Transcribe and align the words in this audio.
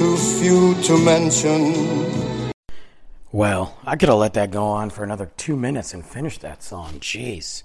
too 0.00 0.16
few 0.16 0.74
to 0.82 0.96
mention. 1.04 2.50
Well, 3.32 3.78
I 3.84 3.96
could 3.96 4.08
have 4.08 4.16
let 4.16 4.32
that 4.32 4.50
go 4.50 4.64
on 4.64 4.88
for 4.88 5.04
another 5.04 5.30
two 5.36 5.56
minutes 5.56 5.92
and 5.92 6.02
finished 6.02 6.40
that 6.40 6.62
song. 6.62 7.00
Jeez. 7.00 7.64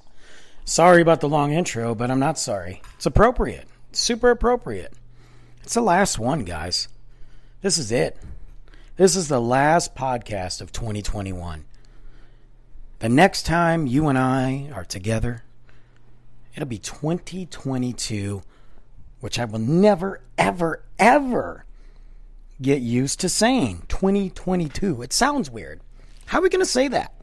Sorry 0.66 1.02
about 1.02 1.22
the 1.22 1.30
long 1.30 1.54
intro, 1.54 1.96
but 1.96 2.12
I'm 2.12 2.20
not 2.20 2.38
sorry. 2.38 2.82
It's 2.96 3.06
appropriate. 3.06 3.70
It's 3.90 4.02
super 4.02 4.32
appropriate. 4.32 4.92
It's 5.64 5.76
the 5.76 5.82
last 5.82 6.20
one, 6.20 6.44
guys. 6.44 6.90
This 7.62 7.78
is 7.78 7.90
it. 7.90 8.18
This 8.98 9.16
is 9.16 9.30
the 9.30 9.40
last 9.40 9.96
podcast 9.96 10.60
of 10.60 10.74
2021. 10.74 11.64
The 13.00 13.08
next 13.08 13.44
time 13.44 13.88
you 13.88 14.10
and 14.10 14.18
I 14.18 14.70
are 14.76 14.84
together, 14.84 15.44
it'll 16.54 16.68
be 16.68 16.80
2022, 16.80 18.42
which 19.22 19.40
I 19.40 19.46
will 19.46 19.60
never, 19.60 20.20
ever, 20.38 20.84
ever 21.00 21.65
get 22.62 22.82
used 22.82 23.20
to 23.22 23.30
saying 23.30 23.84
2022. 23.88 25.02
It 25.02 25.14
sounds 25.14 25.50
weird. 25.50 25.82
How 26.28 26.40
are 26.40 26.42
we 26.42 26.50
going 26.50 26.64
to 26.64 26.70
say 26.70 26.88
that? 26.88 27.14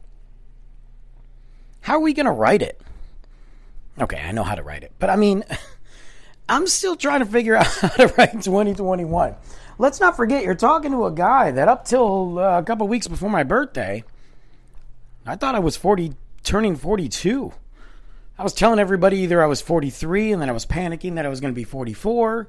How 1.81 1.95
are 1.95 2.01
we 2.01 2.13
going 2.13 2.25
to 2.25 2.31
write 2.31 2.61
it? 2.61 2.81
Okay, 3.99 4.19
I 4.19 4.31
know 4.31 4.43
how 4.43 4.55
to 4.55 4.63
write 4.63 4.83
it. 4.83 4.93
But 4.99 5.09
I 5.09 5.15
mean, 5.15 5.43
I'm 6.49 6.67
still 6.67 6.95
trying 6.95 7.19
to 7.19 7.25
figure 7.25 7.55
out 7.55 7.67
how 7.81 7.89
to 7.89 8.07
write 8.17 8.31
2021. 8.33 9.35
Let's 9.79 9.99
not 9.99 10.15
forget, 10.15 10.43
you're 10.43 10.55
talking 10.55 10.91
to 10.91 11.05
a 11.05 11.11
guy 11.11 11.51
that 11.51 11.67
up 11.67 11.85
till 11.85 12.39
uh, 12.39 12.59
a 12.59 12.63
couple 12.63 12.87
weeks 12.87 13.07
before 13.07 13.29
my 13.29 13.43
birthday, 13.43 14.03
I 15.25 15.35
thought 15.35 15.55
I 15.55 15.59
was 15.59 15.75
40, 15.75 16.13
turning 16.43 16.75
42. 16.75 17.53
I 18.37 18.43
was 18.43 18.53
telling 18.53 18.79
everybody 18.79 19.17
either 19.19 19.41
I 19.41 19.47
was 19.47 19.61
43 19.61 20.31
and 20.31 20.41
then 20.41 20.49
I 20.49 20.53
was 20.53 20.65
panicking 20.65 21.15
that 21.15 21.25
I 21.25 21.29
was 21.29 21.39
going 21.39 21.53
to 21.53 21.55
be 21.55 21.63
44. 21.63 22.47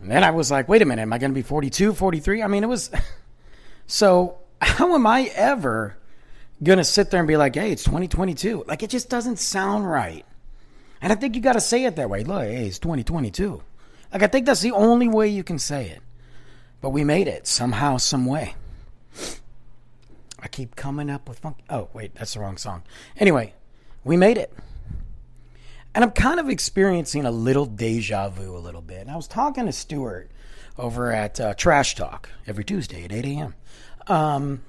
And 0.00 0.10
then 0.10 0.22
I 0.24 0.30
was 0.30 0.50
like, 0.50 0.68
wait 0.68 0.82
a 0.82 0.84
minute, 0.84 1.02
am 1.02 1.12
I 1.12 1.18
going 1.18 1.30
to 1.30 1.34
be 1.34 1.42
42, 1.42 1.94
43? 1.94 2.42
I 2.42 2.46
mean, 2.46 2.64
it 2.64 2.68
was. 2.68 2.90
so, 3.86 4.38
how 4.60 4.94
am 4.94 5.06
I 5.06 5.30
ever 5.34 5.96
going 6.62 6.78
to 6.78 6.84
sit 6.84 7.10
there 7.10 7.20
and 7.20 7.28
be 7.28 7.36
like, 7.36 7.54
hey, 7.54 7.72
it's 7.72 7.84
2022? 7.84 8.64
Like, 8.66 8.82
it 8.82 8.90
just 8.90 9.08
doesn't 9.08 9.38
sound 9.38 9.88
right. 9.88 10.24
And 11.00 11.12
I 11.12 11.16
think 11.16 11.34
you 11.34 11.40
got 11.40 11.54
to 11.54 11.60
say 11.60 11.84
it 11.84 11.96
that 11.96 12.10
way. 12.10 12.24
Look, 12.24 12.42
hey, 12.42 12.66
it's 12.66 12.78
2022. 12.78 13.62
Like, 14.12 14.22
I 14.22 14.26
think 14.26 14.46
that's 14.46 14.62
the 14.62 14.72
only 14.72 15.08
way 15.08 15.28
you 15.28 15.44
can 15.44 15.58
say 15.58 15.88
it. 15.88 16.00
But 16.80 16.90
we 16.90 17.04
made 17.04 17.26
it 17.26 17.46
somehow, 17.46 17.96
some 17.96 18.26
way. 18.26 18.54
I 20.38 20.48
keep 20.48 20.76
coming 20.76 21.10
up 21.10 21.28
with 21.28 21.38
funk. 21.38 21.56
Oh, 21.68 21.88
wait, 21.92 22.14
that's 22.14 22.34
the 22.34 22.40
wrong 22.40 22.56
song. 22.56 22.82
Anyway, 23.16 23.54
we 24.04 24.16
made 24.16 24.38
it. 24.38 24.52
And 25.96 26.04
I'm 26.04 26.10
kind 26.10 26.38
of 26.38 26.50
experiencing 26.50 27.24
a 27.24 27.30
little 27.30 27.64
deja 27.64 28.28
vu 28.28 28.54
a 28.54 28.60
little 28.60 28.82
bit. 28.82 29.00
And 29.00 29.10
I 29.10 29.16
was 29.16 29.26
talking 29.26 29.64
to 29.64 29.72
Stuart 29.72 30.30
over 30.76 31.10
at 31.10 31.40
uh, 31.40 31.54
Trash 31.54 31.94
Talk 31.94 32.28
every 32.46 32.64
Tuesday 32.64 33.04
at 33.04 33.12
8 33.12 33.24
a.m. 33.24 33.54
Um, 34.06 34.62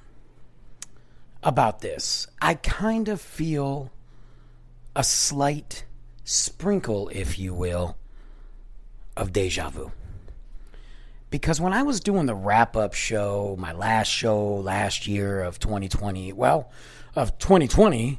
about 1.42 1.82
this. 1.82 2.28
I 2.40 2.54
kind 2.54 3.10
of 3.10 3.20
feel 3.20 3.92
a 4.96 5.04
slight 5.04 5.84
sprinkle, 6.24 7.10
if 7.10 7.38
you 7.38 7.52
will, 7.52 7.98
of 9.14 9.30
deja 9.30 9.68
vu. 9.68 9.92
Because 11.28 11.60
when 11.60 11.74
I 11.74 11.82
was 11.82 12.00
doing 12.00 12.24
the 12.24 12.34
wrap 12.34 12.74
up 12.74 12.94
show, 12.94 13.54
my 13.58 13.72
last 13.72 14.08
show 14.08 14.54
last 14.54 15.06
year 15.06 15.42
of 15.42 15.58
2020, 15.58 16.32
well, 16.32 16.70
of 17.14 17.36
2020, 17.36 18.18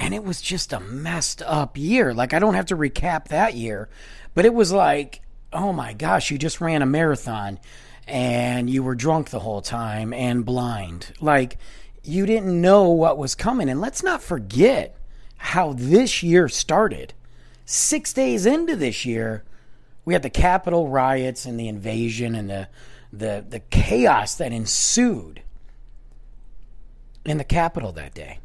and 0.00 0.14
it 0.14 0.24
was 0.24 0.40
just 0.40 0.72
a 0.72 0.80
messed 0.80 1.42
up 1.42 1.76
year. 1.76 2.14
Like, 2.14 2.32
I 2.32 2.38
don't 2.38 2.54
have 2.54 2.66
to 2.66 2.76
recap 2.76 3.28
that 3.28 3.54
year, 3.54 3.90
but 4.34 4.46
it 4.46 4.54
was 4.54 4.72
like, 4.72 5.20
oh 5.52 5.74
my 5.74 5.92
gosh, 5.92 6.30
you 6.30 6.38
just 6.38 6.60
ran 6.60 6.80
a 6.80 6.86
marathon 6.86 7.60
and 8.08 8.70
you 8.70 8.82
were 8.82 8.94
drunk 8.94 9.28
the 9.28 9.40
whole 9.40 9.60
time 9.60 10.14
and 10.14 10.44
blind. 10.44 11.12
Like, 11.20 11.58
you 12.02 12.24
didn't 12.24 12.60
know 12.60 12.88
what 12.88 13.18
was 13.18 13.34
coming. 13.34 13.68
And 13.68 13.78
let's 13.78 14.02
not 14.02 14.22
forget 14.22 14.96
how 15.36 15.74
this 15.74 16.22
year 16.22 16.48
started. 16.48 17.12
Six 17.66 18.14
days 18.14 18.46
into 18.46 18.76
this 18.76 19.04
year, 19.04 19.44
we 20.06 20.14
had 20.14 20.22
the 20.22 20.30
Capitol 20.30 20.88
riots 20.88 21.44
and 21.44 21.60
the 21.60 21.68
invasion 21.68 22.34
and 22.34 22.48
the, 22.48 22.68
the, 23.12 23.44
the 23.46 23.60
chaos 23.60 24.36
that 24.36 24.50
ensued 24.50 25.42
in 27.26 27.36
the 27.36 27.44
Capitol 27.44 27.92
that 27.92 28.14
day. 28.14 28.38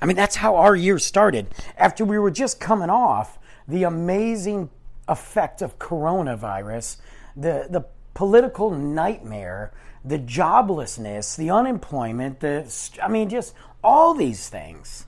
I 0.00 0.06
mean, 0.06 0.16
that's 0.16 0.36
how 0.36 0.56
our 0.56 0.76
year 0.76 0.98
started. 0.98 1.46
After 1.76 2.04
we 2.04 2.18
were 2.18 2.30
just 2.30 2.60
coming 2.60 2.90
off 2.90 3.38
the 3.66 3.84
amazing 3.84 4.70
effect 5.08 5.62
of 5.62 5.78
coronavirus, 5.78 6.98
the, 7.36 7.66
the 7.70 7.86
political 8.14 8.70
nightmare, 8.70 9.72
the 10.04 10.18
joblessness, 10.18 11.36
the 11.36 11.50
unemployment, 11.50 12.40
the, 12.40 12.72
I 13.02 13.08
mean, 13.08 13.28
just 13.28 13.54
all 13.82 14.14
these 14.14 14.48
things. 14.48 15.06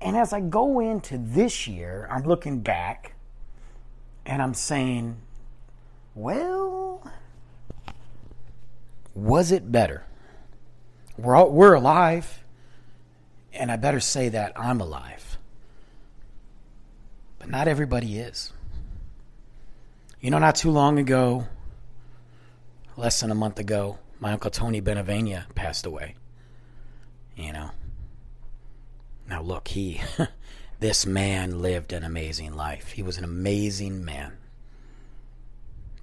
And 0.00 0.16
as 0.16 0.32
I 0.32 0.40
go 0.40 0.80
into 0.80 1.18
this 1.18 1.66
year, 1.66 2.08
I'm 2.10 2.22
looking 2.22 2.60
back 2.60 3.14
and 4.24 4.42
I'm 4.42 4.54
saying, 4.54 5.16
well, 6.14 7.10
was 9.14 9.50
it 9.52 9.72
better? 9.72 10.04
We're, 11.16 11.34
all, 11.34 11.50
we're 11.50 11.74
alive 11.74 12.44
and 13.56 13.70
I 13.70 13.76
better 13.76 14.00
say 14.00 14.28
that 14.30 14.52
I'm 14.56 14.80
alive. 14.80 15.38
But 17.38 17.48
not 17.48 17.68
everybody 17.68 18.18
is. 18.18 18.52
You 20.20 20.30
know, 20.30 20.38
not 20.38 20.56
too 20.56 20.70
long 20.70 20.98
ago, 20.98 21.46
less 22.96 23.20
than 23.20 23.30
a 23.30 23.34
month 23.34 23.58
ago, 23.58 23.98
my 24.20 24.32
uncle 24.32 24.50
Tony 24.50 24.80
Benavenia 24.80 25.44
passed 25.54 25.86
away. 25.86 26.16
You 27.36 27.52
know. 27.52 27.70
Now 29.28 29.42
look, 29.42 29.68
he 29.68 30.00
this 30.80 31.04
man 31.04 31.60
lived 31.60 31.92
an 31.92 32.04
amazing 32.04 32.54
life. 32.54 32.92
He 32.92 33.02
was 33.02 33.18
an 33.18 33.24
amazing 33.24 34.04
man. 34.04 34.38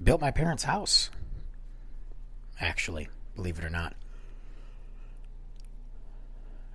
Built 0.02 0.22
my 0.22 0.32
parents' 0.32 0.64
house. 0.64 1.10
Actually, 2.60 3.08
believe 3.36 3.58
it 3.58 3.66
or 3.66 3.70
not 3.70 3.96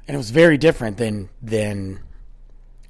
and 0.09 0.15
it 0.15 0.19
was 0.19 0.31
very 0.31 0.57
different 0.57 0.97
than 0.97 1.29
than 1.43 2.01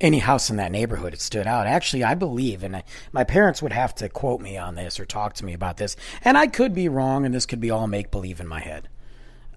any 0.00 0.20
house 0.20 0.49
in 0.49 0.56
that 0.56 0.70
neighborhood. 0.70 1.12
It 1.12 1.20
stood 1.20 1.49
out. 1.49 1.67
Actually, 1.67 2.05
I 2.05 2.15
believe, 2.15 2.62
and 2.62 2.76
I, 2.76 2.85
my 3.11 3.25
parents 3.25 3.61
would 3.61 3.73
have 3.73 3.93
to 3.97 4.09
quote 4.09 4.41
me 4.41 4.56
on 4.56 4.76
this 4.76 5.00
or 5.00 5.05
talk 5.05 5.35
to 5.35 5.44
me 5.44 5.53
about 5.53 5.76
this, 5.76 5.97
and 6.23 6.38
I 6.38 6.47
could 6.47 6.73
be 6.73 6.88
wrong, 6.88 7.26
and 7.26 7.35
this 7.35 7.47
could 7.47 7.61
be 7.61 7.70
all 7.70 7.88
make 7.88 8.12
believe 8.12 8.38
in 8.38 8.47
my 8.47 8.61
head 8.61 8.88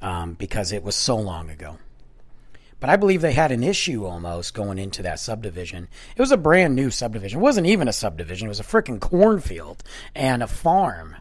um, 0.01 0.33
because 0.33 0.71
it 0.71 0.83
was 0.83 0.95
so 0.95 1.15
long 1.15 1.51
ago. 1.51 1.77
But 2.79 2.89
I 2.89 2.95
believe 2.95 3.21
they 3.21 3.33
had 3.33 3.51
an 3.51 3.63
issue 3.63 4.05
almost 4.05 4.55
going 4.55 4.79
into 4.79 5.03
that 5.03 5.19
subdivision. 5.19 5.87
It 6.15 6.19
was 6.19 6.31
a 6.31 6.37
brand 6.37 6.75
new 6.75 6.89
subdivision. 6.89 7.39
It 7.39 7.43
wasn't 7.43 7.67
even 7.67 7.87
a 7.87 7.93
subdivision. 7.93 8.47
It 8.47 8.49
was 8.49 8.59
a 8.59 8.63
freaking 8.63 8.99
cornfield 8.99 9.83
and 10.15 10.41
a 10.41 10.47
farm 10.47 11.17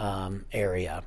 um, 0.00 0.46
area 0.52 1.04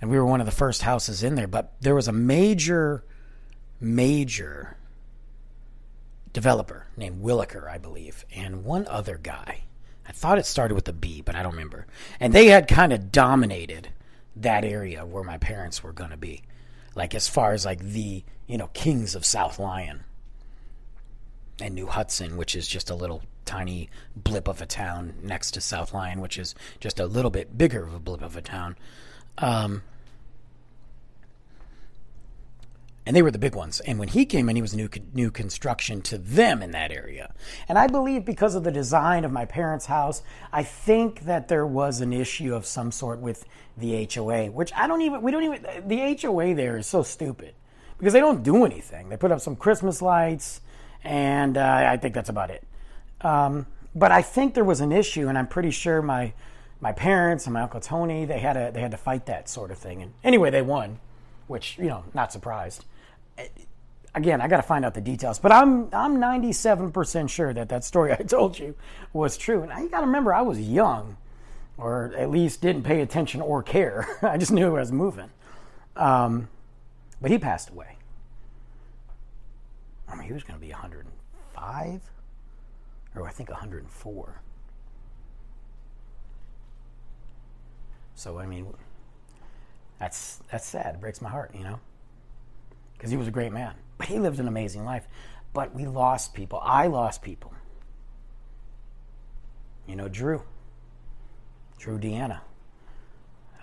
and 0.00 0.10
we 0.10 0.16
were 0.16 0.24
one 0.24 0.40
of 0.40 0.46
the 0.46 0.52
first 0.52 0.82
houses 0.82 1.22
in 1.22 1.34
there. 1.34 1.46
But 1.46 1.72
there 1.80 1.94
was 1.94 2.08
a 2.08 2.12
major, 2.12 3.04
major 3.80 4.76
developer 6.32 6.86
named 6.96 7.22
Williker, 7.22 7.68
I 7.68 7.78
believe, 7.78 8.24
and 8.34 8.64
one 8.64 8.86
other 8.88 9.18
guy. 9.18 9.64
I 10.06 10.12
thought 10.12 10.38
it 10.38 10.46
started 10.46 10.74
with 10.74 10.88
a 10.88 10.92
B, 10.92 11.20
but 11.20 11.34
I 11.34 11.42
don't 11.42 11.52
remember. 11.52 11.86
And 12.18 12.32
they 12.32 12.46
had 12.46 12.68
kind 12.68 12.92
of 12.92 13.12
dominated 13.12 13.88
that 14.36 14.64
area 14.64 15.04
where 15.04 15.24
my 15.24 15.38
parents 15.38 15.82
were 15.82 15.92
going 15.92 16.10
to 16.10 16.16
be. 16.16 16.42
Like 16.94 17.14
as 17.14 17.28
far 17.28 17.52
as 17.52 17.64
like 17.64 17.80
the, 17.80 18.24
you 18.46 18.56
know, 18.56 18.68
kings 18.68 19.14
of 19.14 19.26
South 19.26 19.58
Lyon 19.58 20.04
and 21.60 21.74
New 21.74 21.86
Hudson, 21.86 22.36
which 22.36 22.54
is 22.54 22.66
just 22.66 22.88
a 22.88 22.94
little 22.94 23.22
tiny 23.44 23.90
blip 24.14 24.48
of 24.48 24.60
a 24.60 24.66
town 24.66 25.14
next 25.22 25.52
to 25.52 25.60
South 25.60 25.92
Lyon, 25.92 26.20
which 26.20 26.38
is 26.38 26.54
just 26.80 27.00
a 27.00 27.06
little 27.06 27.30
bit 27.30 27.58
bigger 27.58 27.84
of 27.84 27.94
a 27.94 28.00
blip 28.00 28.22
of 28.22 28.36
a 28.36 28.42
town. 28.42 28.76
Um, 29.38 29.82
and 33.08 33.16
they 33.16 33.22
were 33.22 33.30
the 33.30 33.38
big 33.38 33.54
ones. 33.54 33.80
And 33.80 33.98
when 33.98 34.08
he 34.08 34.26
came 34.26 34.50
in, 34.50 34.56
he 34.56 34.60
was 34.60 34.74
new 34.74 34.90
new 35.14 35.30
construction 35.30 36.02
to 36.02 36.18
them 36.18 36.62
in 36.62 36.72
that 36.72 36.92
area. 36.92 37.32
And 37.66 37.78
I 37.78 37.86
believe 37.86 38.26
because 38.26 38.54
of 38.54 38.64
the 38.64 38.70
design 38.70 39.24
of 39.24 39.32
my 39.32 39.46
parents' 39.46 39.86
house, 39.86 40.22
I 40.52 40.62
think 40.62 41.20
that 41.20 41.48
there 41.48 41.66
was 41.66 42.02
an 42.02 42.12
issue 42.12 42.54
of 42.54 42.66
some 42.66 42.92
sort 42.92 43.20
with 43.20 43.46
the 43.78 44.06
HOA, 44.14 44.50
which 44.50 44.72
I 44.76 44.86
don't 44.86 45.00
even 45.00 45.22
we 45.22 45.32
don't 45.32 45.42
even 45.42 45.88
the 45.88 46.18
HOA 46.20 46.54
there 46.54 46.76
is 46.76 46.86
so 46.86 47.02
stupid 47.02 47.54
because 47.96 48.12
they 48.12 48.20
don't 48.20 48.42
do 48.42 48.66
anything. 48.66 49.08
They 49.08 49.16
put 49.16 49.32
up 49.32 49.40
some 49.40 49.56
Christmas 49.56 50.02
lights, 50.02 50.60
and 51.02 51.56
uh, 51.56 51.86
I 51.88 51.96
think 51.96 52.14
that's 52.14 52.28
about 52.28 52.50
it. 52.50 52.62
Um, 53.22 53.64
but 53.94 54.12
I 54.12 54.20
think 54.20 54.52
there 54.52 54.64
was 54.64 54.82
an 54.82 54.92
issue, 54.92 55.28
and 55.28 55.38
I'm 55.38 55.48
pretty 55.48 55.70
sure 55.70 56.02
my 56.02 56.34
my 56.80 56.92
parents 56.92 57.46
and 57.46 57.54
my 57.54 57.62
uncle 57.62 57.80
Tony 57.80 58.24
they 58.24 58.38
had 58.38 58.56
a 58.56 58.70
they 58.70 58.80
had 58.80 58.90
to 58.92 58.96
fight 58.96 59.26
that 59.26 59.48
sort 59.48 59.70
of 59.70 59.78
thing. 59.78 60.02
And 60.02 60.12
anyway, 60.22 60.50
they 60.50 60.62
won, 60.62 61.00
which 61.46 61.78
you 61.78 61.86
know, 61.86 62.04
not 62.14 62.32
surprised 62.32 62.84
again, 64.14 64.40
I 64.40 64.48
got 64.48 64.56
to 64.56 64.62
find 64.62 64.84
out 64.84 64.94
the 64.94 65.00
details, 65.00 65.38
but 65.38 65.52
I'm 65.52 65.88
I'm 65.94 66.18
97% 66.18 67.30
sure 67.30 67.52
that 67.54 67.68
that 67.68 67.84
story 67.84 68.12
I 68.18 68.22
told 68.22 68.58
you 68.58 68.74
was 69.12 69.36
true. 69.36 69.62
And 69.62 69.72
you 69.82 69.88
got 69.88 70.00
to 70.00 70.06
remember, 70.06 70.34
I 70.34 70.42
was 70.42 70.60
young, 70.60 71.16
or 71.76 72.12
at 72.16 72.30
least 72.30 72.60
didn't 72.60 72.82
pay 72.82 73.00
attention 73.00 73.40
or 73.40 73.62
care. 73.62 74.06
I 74.22 74.36
just 74.36 74.52
knew 74.52 74.76
I 74.76 74.80
was 74.80 74.92
moving. 74.92 75.30
Um, 75.96 76.48
but 77.20 77.30
he 77.30 77.38
passed 77.38 77.70
away. 77.70 77.96
I 80.08 80.14
mean, 80.14 80.26
he 80.26 80.32
was 80.32 80.42
going 80.42 80.58
to 80.58 80.64
be 80.64 80.72
105, 80.72 82.00
or 83.14 83.26
I 83.26 83.30
think 83.30 83.50
104. 83.50 84.42
So 88.18 88.38
I 88.38 88.46
mean, 88.46 88.66
that's 89.98 90.42
that's 90.50 90.66
sad. 90.66 90.96
It 90.96 91.00
breaks 91.00 91.20
my 91.20 91.30
heart, 91.30 91.54
you 91.54 91.64
know 91.64 91.80
because 92.98 93.12
he 93.12 93.16
was 93.16 93.28
a 93.28 93.30
great 93.30 93.52
man. 93.52 93.74
But 93.96 94.08
he 94.08 94.18
lived 94.18 94.40
an 94.40 94.48
amazing 94.48 94.84
life. 94.84 95.06
But 95.54 95.74
we 95.74 95.86
lost 95.86 96.34
people. 96.34 96.60
I 96.62 96.88
lost 96.88 97.22
people. 97.22 97.52
You 99.86 99.96
know, 99.96 100.08
Drew. 100.08 100.42
Drew 101.78 101.98
Deanna. 101.98 102.40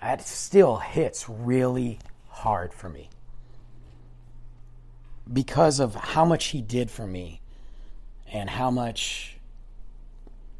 That 0.00 0.22
still 0.22 0.76
hits 0.76 1.28
really 1.28 1.98
hard 2.28 2.72
for 2.72 2.88
me 2.88 3.10
because 5.32 5.80
of 5.80 5.94
how 5.94 6.24
much 6.24 6.46
he 6.46 6.62
did 6.62 6.90
for 6.90 7.06
me 7.06 7.40
and 8.32 8.48
how 8.48 8.70
much 8.70 9.36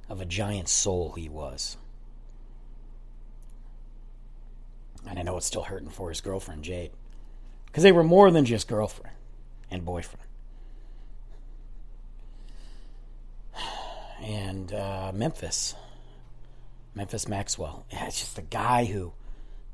of 0.08 0.20
a 0.20 0.24
giant 0.24 0.68
soul 0.68 1.12
he 1.12 1.28
was. 1.28 1.76
And 5.06 5.18
I 5.18 5.22
know 5.22 5.36
it's 5.36 5.46
still 5.46 5.62
hurting 5.62 5.90
for 5.90 6.08
his 6.08 6.20
girlfriend, 6.20 6.64
Jade 6.64 6.90
because 7.76 7.82
they 7.82 7.92
were 7.92 8.02
more 8.02 8.30
than 8.30 8.46
just 8.46 8.68
girlfriend 8.68 9.14
and 9.70 9.84
boyfriend. 9.84 10.24
And 14.22 14.72
uh, 14.72 15.12
Memphis, 15.14 15.74
Memphis 16.94 17.28
Maxwell. 17.28 17.84
Yeah, 17.92 18.06
it's 18.06 18.18
just 18.18 18.38
a 18.38 18.42
guy 18.42 18.86
who 18.86 19.12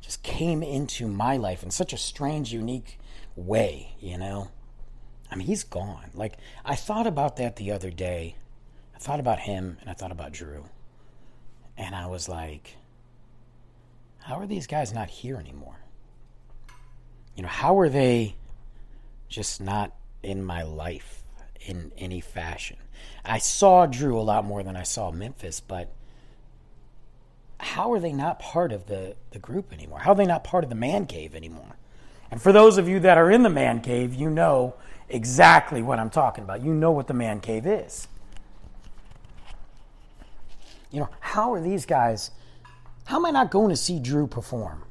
just 0.00 0.24
came 0.24 0.64
into 0.64 1.06
my 1.06 1.36
life 1.36 1.62
in 1.62 1.70
such 1.70 1.92
a 1.92 1.96
strange, 1.96 2.52
unique 2.52 2.98
way, 3.36 3.94
you 4.00 4.18
know? 4.18 4.50
I 5.30 5.36
mean, 5.36 5.46
he's 5.46 5.62
gone. 5.62 6.10
Like, 6.12 6.38
I 6.64 6.74
thought 6.74 7.06
about 7.06 7.36
that 7.36 7.54
the 7.54 7.70
other 7.70 7.90
day. 7.90 8.34
I 8.96 8.98
thought 8.98 9.20
about 9.20 9.38
him 9.38 9.78
and 9.80 9.88
I 9.88 9.92
thought 9.92 10.10
about 10.10 10.32
Drew. 10.32 10.64
And 11.78 11.94
I 11.94 12.08
was 12.08 12.28
like, 12.28 12.76
how 14.22 14.38
are 14.38 14.46
these 14.46 14.66
guys 14.66 14.92
not 14.92 15.08
here 15.08 15.36
anymore? 15.36 15.82
you 17.36 17.42
know, 17.42 17.48
how 17.48 17.78
are 17.78 17.88
they 17.88 18.34
just 19.28 19.60
not 19.60 19.92
in 20.22 20.44
my 20.44 20.62
life 20.62 21.22
in 21.60 21.92
any 21.96 22.20
fashion? 22.20 22.76
I 23.24 23.38
saw 23.38 23.86
Drew 23.86 24.18
a 24.18 24.22
lot 24.22 24.44
more 24.44 24.62
than 24.62 24.76
I 24.76 24.82
saw 24.82 25.10
Memphis, 25.10 25.60
but 25.60 25.90
how 27.58 27.92
are 27.92 28.00
they 28.00 28.12
not 28.12 28.38
part 28.38 28.72
of 28.72 28.86
the, 28.86 29.16
the 29.30 29.38
group 29.38 29.72
anymore? 29.72 30.00
How 30.00 30.12
are 30.12 30.16
they 30.16 30.26
not 30.26 30.44
part 30.44 30.64
of 30.64 30.70
the 30.70 30.76
man 30.76 31.06
cave 31.06 31.34
anymore? 31.34 31.76
And 32.30 32.40
for 32.40 32.52
those 32.52 32.78
of 32.78 32.88
you 32.88 33.00
that 33.00 33.18
are 33.18 33.30
in 33.30 33.42
the 33.42 33.50
man 33.50 33.80
cave, 33.80 34.14
you 34.14 34.28
know 34.28 34.74
exactly 35.08 35.82
what 35.82 35.98
I'm 35.98 36.10
talking 36.10 36.44
about. 36.44 36.62
You 36.62 36.72
know 36.72 36.90
what 36.90 37.06
the 37.06 37.14
man 37.14 37.40
cave 37.40 37.66
is. 37.66 38.08
You 40.90 41.00
know, 41.00 41.08
how 41.20 41.52
are 41.54 41.60
these 41.60 41.86
guys, 41.86 42.30
how 43.04 43.16
am 43.16 43.26
I 43.26 43.30
not 43.30 43.50
going 43.50 43.70
to 43.70 43.76
see 43.76 43.98
Drew 43.98 44.26
perform? 44.26 44.84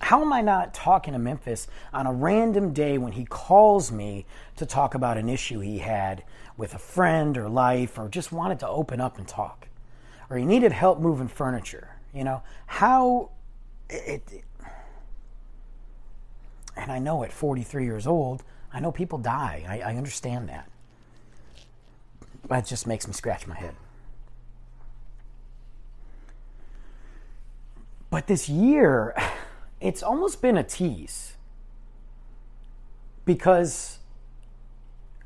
How 0.00 0.20
am 0.20 0.32
I 0.32 0.42
not 0.42 0.74
talking 0.74 1.14
to 1.14 1.18
Memphis 1.18 1.66
on 1.92 2.06
a 2.06 2.12
random 2.12 2.72
day 2.72 2.98
when 2.98 3.12
he 3.12 3.24
calls 3.24 3.90
me 3.90 4.26
to 4.56 4.66
talk 4.66 4.94
about 4.94 5.16
an 5.16 5.28
issue 5.28 5.60
he 5.60 5.78
had 5.78 6.24
with 6.56 6.74
a 6.74 6.78
friend 6.78 7.38
or 7.38 7.48
life 7.48 7.98
or 7.98 8.08
just 8.08 8.30
wanted 8.30 8.60
to 8.60 8.68
open 8.68 9.00
up 9.00 9.16
and 9.18 9.26
talk? 9.26 9.68
Or 10.28 10.36
he 10.36 10.44
needed 10.44 10.72
help 10.72 10.98
moving 10.98 11.28
furniture? 11.28 11.96
You 12.12 12.24
know, 12.24 12.42
how 12.66 13.30
it, 13.88 14.22
it 14.30 14.44
and 16.76 16.90
I 16.90 16.98
know 16.98 17.22
at 17.22 17.32
43 17.32 17.84
years 17.84 18.06
old, 18.06 18.42
I 18.72 18.80
know 18.80 18.92
people 18.92 19.18
die. 19.18 19.64
I, 19.66 19.92
I 19.92 19.96
understand 19.96 20.48
that. 20.48 20.68
That 22.48 22.66
just 22.66 22.86
makes 22.86 23.06
me 23.06 23.12
scratch 23.12 23.46
my 23.46 23.54
head. 23.54 23.74
But 28.14 28.28
this 28.28 28.48
year, 28.48 29.12
it's 29.80 30.00
almost 30.00 30.40
been 30.40 30.56
a 30.56 30.62
tease 30.62 31.32
because 33.24 33.98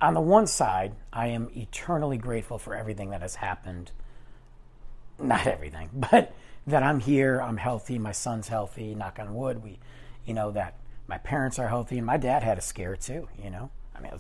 on 0.01 0.15
the 0.15 0.23
one 0.23 0.47
side, 0.47 0.95
I 1.13 1.27
am 1.27 1.51
eternally 1.55 2.17
grateful 2.17 2.57
for 2.57 2.75
everything 2.75 3.11
that 3.11 3.21
has 3.21 3.35
happened. 3.35 3.91
Not 5.19 5.47
everything, 5.47 5.91
but 6.11 6.33
that 6.67 6.83
I'm 6.83 7.01
here, 7.01 7.43
I'm 7.43 7.59
healthy, 7.59 7.99
my 7.99 8.13
son's 8.13 8.49
healthy, 8.49 8.95
knock 8.95 9.19
on 9.19 9.35
wood. 9.35 9.63
We, 9.63 9.79
you 10.25 10.33
know, 10.33 10.51
that 10.53 10.73
my 11.07 11.19
parents 11.19 11.59
are 11.59 11.69
healthy, 11.69 11.99
and 11.99 12.07
my 12.07 12.17
dad 12.17 12.43
had 12.43 12.57
a 12.57 12.63
scare 12.63 12.97
too, 12.97 13.29
you 13.45 13.51
know. 13.51 13.69
I 13.95 14.01
mean, 14.01 14.13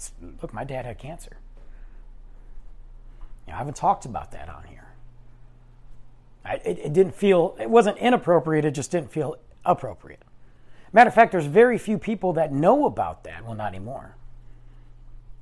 look, 0.43 0.53
my 0.53 0.65
dad 0.65 0.85
had 0.85 0.99
cancer. 0.99 1.39
You 3.47 3.53
know, 3.53 3.55
I 3.55 3.59
haven't 3.61 3.77
talked 3.77 4.05
about 4.05 4.33
that 4.33 4.51
on 4.51 4.65
here. 4.65 4.88
It, 6.55 6.78
it 6.78 6.93
didn't 6.93 7.14
feel, 7.14 7.57
it 7.61 7.71
wasn't 7.71 7.99
inappropriate, 7.99 8.64
it 8.64 8.73
just 8.73 8.90
didn't 8.90 9.11
feel 9.11 9.37
appropriate. 9.64 10.23
Matter 10.93 11.09
of 11.09 11.14
fact, 11.14 11.33
there's 11.33 11.47
very 11.47 11.78
few 11.78 11.99
people 11.99 12.33
that 12.35 12.52
know 12.52 12.87
about 12.87 13.25
that. 13.25 13.45
Well, 13.45 13.55
not 13.55 13.69
anymore. 13.69 14.17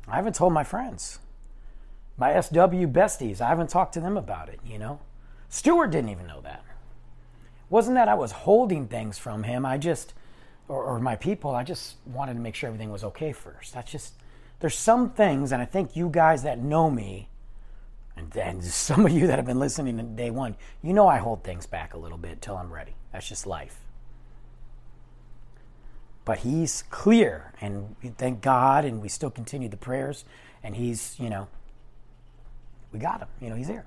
I 0.09 0.17
haven't 0.17 0.35
told 0.35 0.53
my 0.53 0.65
friends. 0.65 1.19
My 2.17 2.41
SW 2.41 2.89
besties, 2.91 3.41
I 3.41 3.49
haven't 3.49 3.71
talked 3.71 3.95
to 3.95 4.01
them 4.01 4.17
about 4.17 4.49
it, 4.49 4.61
you 4.67 4.79
know? 4.79 5.01
Stewart 5.49 5.91
didn't 5.91 6.11
even 6.11 6.27
know 6.27 6.41
that. 6.41 6.65
Wasn't 7.69 7.95
that 7.97 8.09
I 8.09 8.15
was 8.15 8.33
holding 8.33 8.89
things 8.89 9.19
from 9.19 9.43
him. 9.43 9.67
I 9.67 9.77
just, 9.77 10.15
or, 10.69 10.83
or 10.83 10.99
my 10.99 11.17
people, 11.17 11.55
I 11.55 11.63
just 11.63 11.97
wanted 12.07 12.35
to 12.35 12.41
make 12.41 12.55
sure 12.55 12.69
everything 12.69 12.91
was 12.91 13.05
okay 13.05 13.33
first. 13.33 13.75
That's 13.75 13.91
just, 13.91 14.15
there's 14.61 14.77
some 14.77 15.11
things, 15.11 15.53
and 15.53 15.61
I 15.61 15.65
think 15.65 15.97
you 15.97 16.09
guys 16.09 16.43
that 16.45 16.59
know 16.59 16.91
me, 16.91 17.29
and 18.17 18.31
then 18.31 18.63
some 18.63 19.07
of 19.07 19.13
you 19.13 19.27
that 19.27 19.39
have 19.39 19.47
been 19.47 19.59
listening 19.59 19.97
to 19.99 20.03
day 20.03 20.31
one, 20.31 20.57
you 20.83 20.93
know 20.93 21.07
I 21.07 21.19
hold 21.19 21.45
things 21.45 21.67
back 21.67 21.95
a 21.95 21.99
little 21.99 22.19
bit 22.19 22.41
till 22.41 22.57
I'm 22.57 22.73
ready. 22.73 22.95
That's 23.13 23.29
just 23.29 23.47
life. 23.47 23.81
But 26.25 26.39
he's 26.39 26.83
clear, 26.91 27.53
and 27.61 27.95
thank 28.19 28.43
God, 28.43 28.85
and 28.85 29.01
we 29.01 29.09
still 29.09 29.31
continue 29.31 29.69
the 29.69 29.77
prayers, 29.77 30.25
and 30.63 30.75
he's, 30.75 31.15
you 31.21 31.31
know, 31.31 31.47
we 32.93 32.99
got 32.99 33.21
him. 33.21 33.29
You 33.41 33.51
know, 33.51 33.55
he's 33.55 33.69
there. 33.69 33.87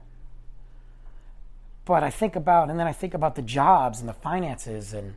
But 1.84 2.04
I 2.04 2.12
think 2.12 2.38
about, 2.38 2.70
and 2.70 2.80
then 2.80 2.88
I 2.88 2.94
think 2.94 3.14
about 3.14 3.36
the 3.36 3.42
jobs 3.42 4.00
and 4.00 4.08
the 4.08 4.14
finances, 4.14 4.94
and 4.94 5.16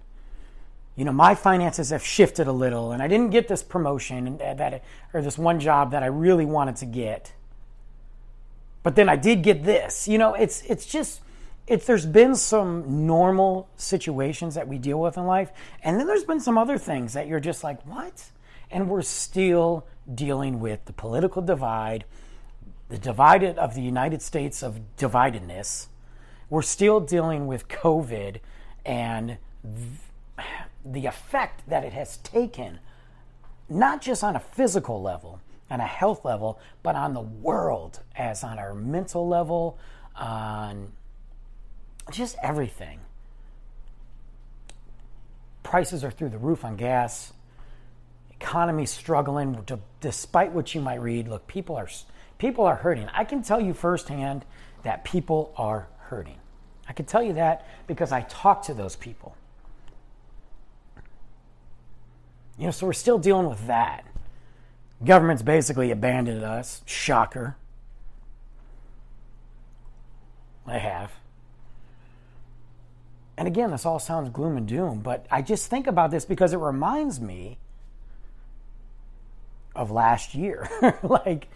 you 0.97 1.05
know, 1.05 1.13
my 1.13 1.35
finances 1.35 1.91
have 1.91 2.05
shifted 2.05 2.49
a 2.49 2.53
little, 2.53 2.93
and 2.93 3.03
I 3.03 3.09
didn't 3.09 3.31
get 3.31 3.47
this 3.47 3.63
promotion 3.63 4.27
and 4.27 4.59
that, 4.59 4.83
or 5.15 5.23
this 5.23 5.39
one 5.39 5.61
job 5.61 5.93
that 5.93 6.03
I 6.03 6.07
really 6.07 6.45
wanted 6.45 6.77
to 6.77 6.87
get. 6.87 7.33
But 8.83 8.97
then 8.97 9.09
I 9.09 9.17
did 9.17 9.43
get 9.43 9.65
this. 9.65 10.09
You 10.09 10.19
know, 10.19 10.35
it's 10.35 10.63
it's 10.63 10.87
just 10.87 11.21
it's 11.67 11.87
there's 11.87 12.07
been 12.07 12.35
some 12.35 13.07
normal 13.07 13.69
situations 13.77 14.55
that 14.55 14.67
we 14.67 14.79
deal 14.79 15.01
with 15.01 15.17
in 15.17 15.27
life, 15.27 15.51
and 15.83 15.99
then 15.99 16.07
there's 16.07 16.25
been 16.25 16.41
some 16.41 16.59
other 16.59 16.79
things 16.79 17.13
that 17.13 17.27
you're 17.27 17.41
just 17.41 17.63
like, 17.63 17.85
what? 17.87 18.31
And 18.71 18.89
we're 18.89 19.03
still 19.03 19.87
dealing 20.13 20.61
with 20.61 20.85
the 20.87 20.93
political 20.93 21.43
divide, 21.43 22.05
the 22.89 22.99
divided 22.99 23.59
of 23.59 23.75
the 23.75 23.83
United 23.83 24.23
States 24.23 24.63
of 24.63 24.81
dividedness. 24.97 25.87
We're 26.51 26.63
still 26.63 27.01
dealing 27.01 27.47
with 27.47 27.69
COVID 27.69 28.41
and 28.85 29.39
the 30.85 31.07
effect 31.07 31.69
that 31.69 31.85
it 31.85 31.93
has 31.93 32.17
taken, 32.19 32.81
not 33.69 34.03
just 34.03 34.25
on 34.25 34.37
a 34.37 34.41
physical 34.41 35.01
level, 35.01 35.41
on 35.73 35.81
a 35.81 35.87
health 35.87 36.23
level, 36.23 36.61
but 36.83 36.95
on 36.95 37.15
the 37.15 37.21
world, 37.21 38.01
as 38.15 38.45
on 38.45 38.59
our 38.59 38.75
mental 38.75 39.27
level, 39.27 39.79
on 40.15 40.93
just 42.11 42.37
everything. 42.43 43.01
Prices 45.63 46.05
are 46.05 46.11
through 46.11 46.29
the 46.29 46.39
roof 46.39 46.63
on 46.63 46.77
gas. 46.77 47.33
Economy 48.33 48.85
struggling. 48.85 49.67
Despite 50.01 50.53
what 50.53 50.75
you 50.75 50.83
might 50.83 51.01
read, 51.01 51.27
look, 51.27 51.47
people 51.47 51.77
are 51.77 51.89
people 52.37 52.67
are 52.67 52.77
hurting. 52.77 53.09
I 53.15 53.25
can 53.25 53.43
tell 53.43 53.61
you 53.61 53.73
firsthand 53.73 54.45
that 54.83 55.05
people 55.05 55.55
are 55.57 55.89
hurting. 56.01 56.37
I 56.87 56.93
can 56.93 57.07
tell 57.07 57.23
you 57.23 57.33
that 57.35 57.67
because 57.87 58.13
I 58.13 58.21
talk 58.23 58.65
to 58.65 58.75
those 58.75 58.95
people. 58.95 59.37
You 62.59 62.67
know, 62.67 62.73
so 62.73 62.87
we're 62.87 62.93
still 62.93 63.19
dealing 63.19 63.49
with 63.49 63.67
that. 63.69 64.05
Government's 65.05 65.43
basically 65.43 65.91
abandoned 65.91 66.45
us. 66.45 66.83
Shocker. 66.87 67.57
I 70.67 70.79
have. 70.79 71.13
And 73.37 73.49
again, 73.49 73.71
this 73.71 73.85
all 73.85 73.99
sounds 73.99 74.31
gloom 74.31 74.57
and 74.57 74.67
doom, 74.69 75.01
but 75.01 75.27
I 75.31 75.43
just 75.43 75.69
think 75.69 75.87
about 75.87 76.11
this 76.11 76.25
because 76.25 76.53
it 76.53 76.59
reminds 76.59 77.21
me 77.21 77.59
of 79.75 79.91
last 79.91 80.35
year. 80.35 80.69
like, 81.03 81.49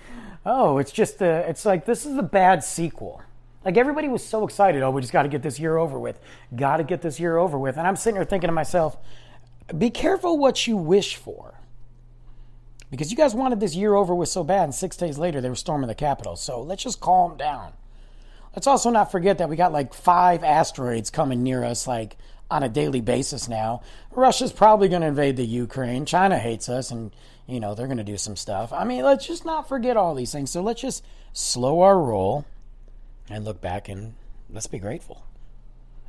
oh, 0.44 0.78
it's 0.78 0.90
just 0.90 1.20
a, 1.20 1.48
it's 1.48 1.64
like 1.64 1.84
this 1.84 2.06
is 2.06 2.16
a 2.16 2.22
bad 2.22 2.64
sequel. 2.64 3.22
Like 3.64 3.76
everybody 3.76 4.08
was 4.08 4.24
so 4.24 4.44
excited, 4.44 4.82
oh, 4.82 4.90
we 4.90 5.00
just 5.00 5.12
got 5.12 5.24
to 5.24 5.28
get 5.28 5.42
this 5.42 5.58
year 5.58 5.76
over 5.76 5.98
with. 5.98 6.18
Got 6.54 6.78
to 6.78 6.84
get 6.84 7.02
this 7.02 7.20
year 7.20 7.36
over 7.36 7.58
with. 7.58 7.76
And 7.76 7.86
I'm 7.86 7.96
sitting 7.96 8.16
here 8.16 8.24
thinking 8.24 8.48
to 8.48 8.52
myself, 8.52 8.96
be 9.76 9.90
careful 9.90 10.38
what 10.38 10.66
you 10.66 10.76
wish 10.76 11.16
for. 11.16 11.54
Because 12.90 13.10
you 13.10 13.16
guys 13.16 13.34
wanted 13.34 13.60
this 13.60 13.74
year 13.74 13.94
over 13.94 14.14
with 14.14 14.28
so 14.28 14.44
bad, 14.44 14.64
and 14.64 14.74
six 14.74 14.96
days 14.96 15.18
later 15.18 15.40
they 15.40 15.48
were 15.48 15.54
storming 15.56 15.88
the 15.88 15.94
Capitol. 15.94 16.36
So 16.36 16.62
let's 16.62 16.82
just 16.82 17.00
calm 17.00 17.36
down. 17.36 17.72
Let's 18.54 18.66
also 18.66 18.90
not 18.90 19.10
forget 19.10 19.38
that 19.38 19.48
we 19.48 19.56
got 19.56 19.72
like 19.72 19.92
five 19.92 20.42
asteroids 20.44 21.10
coming 21.10 21.42
near 21.42 21.64
us, 21.64 21.86
like 21.86 22.16
on 22.50 22.62
a 22.62 22.68
daily 22.68 23.00
basis 23.00 23.48
now. 23.48 23.82
Russia's 24.12 24.52
probably 24.52 24.88
going 24.88 25.02
to 25.02 25.08
invade 25.08 25.36
the 25.36 25.44
Ukraine. 25.44 26.06
China 26.06 26.38
hates 26.38 26.68
us, 26.68 26.90
and 26.90 27.14
you 27.46 27.60
know 27.60 27.74
they're 27.74 27.86
going 27.86 27.98
to 27.98 28.04
do 28.04 28.16
some 28.16 28.36
stuff. 28.36 28.72
I 28.72 28.84
mean, 28.84 29.02
let's 29.02 29.26
just 29.26 29.44
not 29.44 29.68
forget 29.68 29.96
all 29.96 30.14
these 30.14 30.32
things. 30.32 30.50
So 30.50 30.62
let's 30.62 30.80
just 30.80 31.04
slow 31.32 31.80
our 31.82 32.00
roll 32.00 32.46
and 33.28 33.44
look 33.44 33.60
back 33.60 33.88
and 33.88 34.14
let's 34.48 34.68
be 34.68 34.78
grateful. 34.78 35.24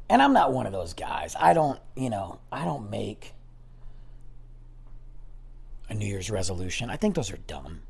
And 0.09 0.21
I'm 0.21 0.33
not 0.33 0.53
one 0.53 0.65
of 0.65 0.71
those 0.71 0.93
guys. 0.93 1.35
I 1.37 1.53
don't, 1.53 1.79
you 1.95 2.09
know, 2.09 2.39
I 2.51 2.63
don't 2.63 2.89
make 2.89 3.33
New 5.97 6.05
Year's 6.05 6.29
resolution. 6.29 6.89
I 6.89 6.97
think 6.97 7.15
those 7.15 7.31
are 7.31 7.37
dumb. 7.37 7.81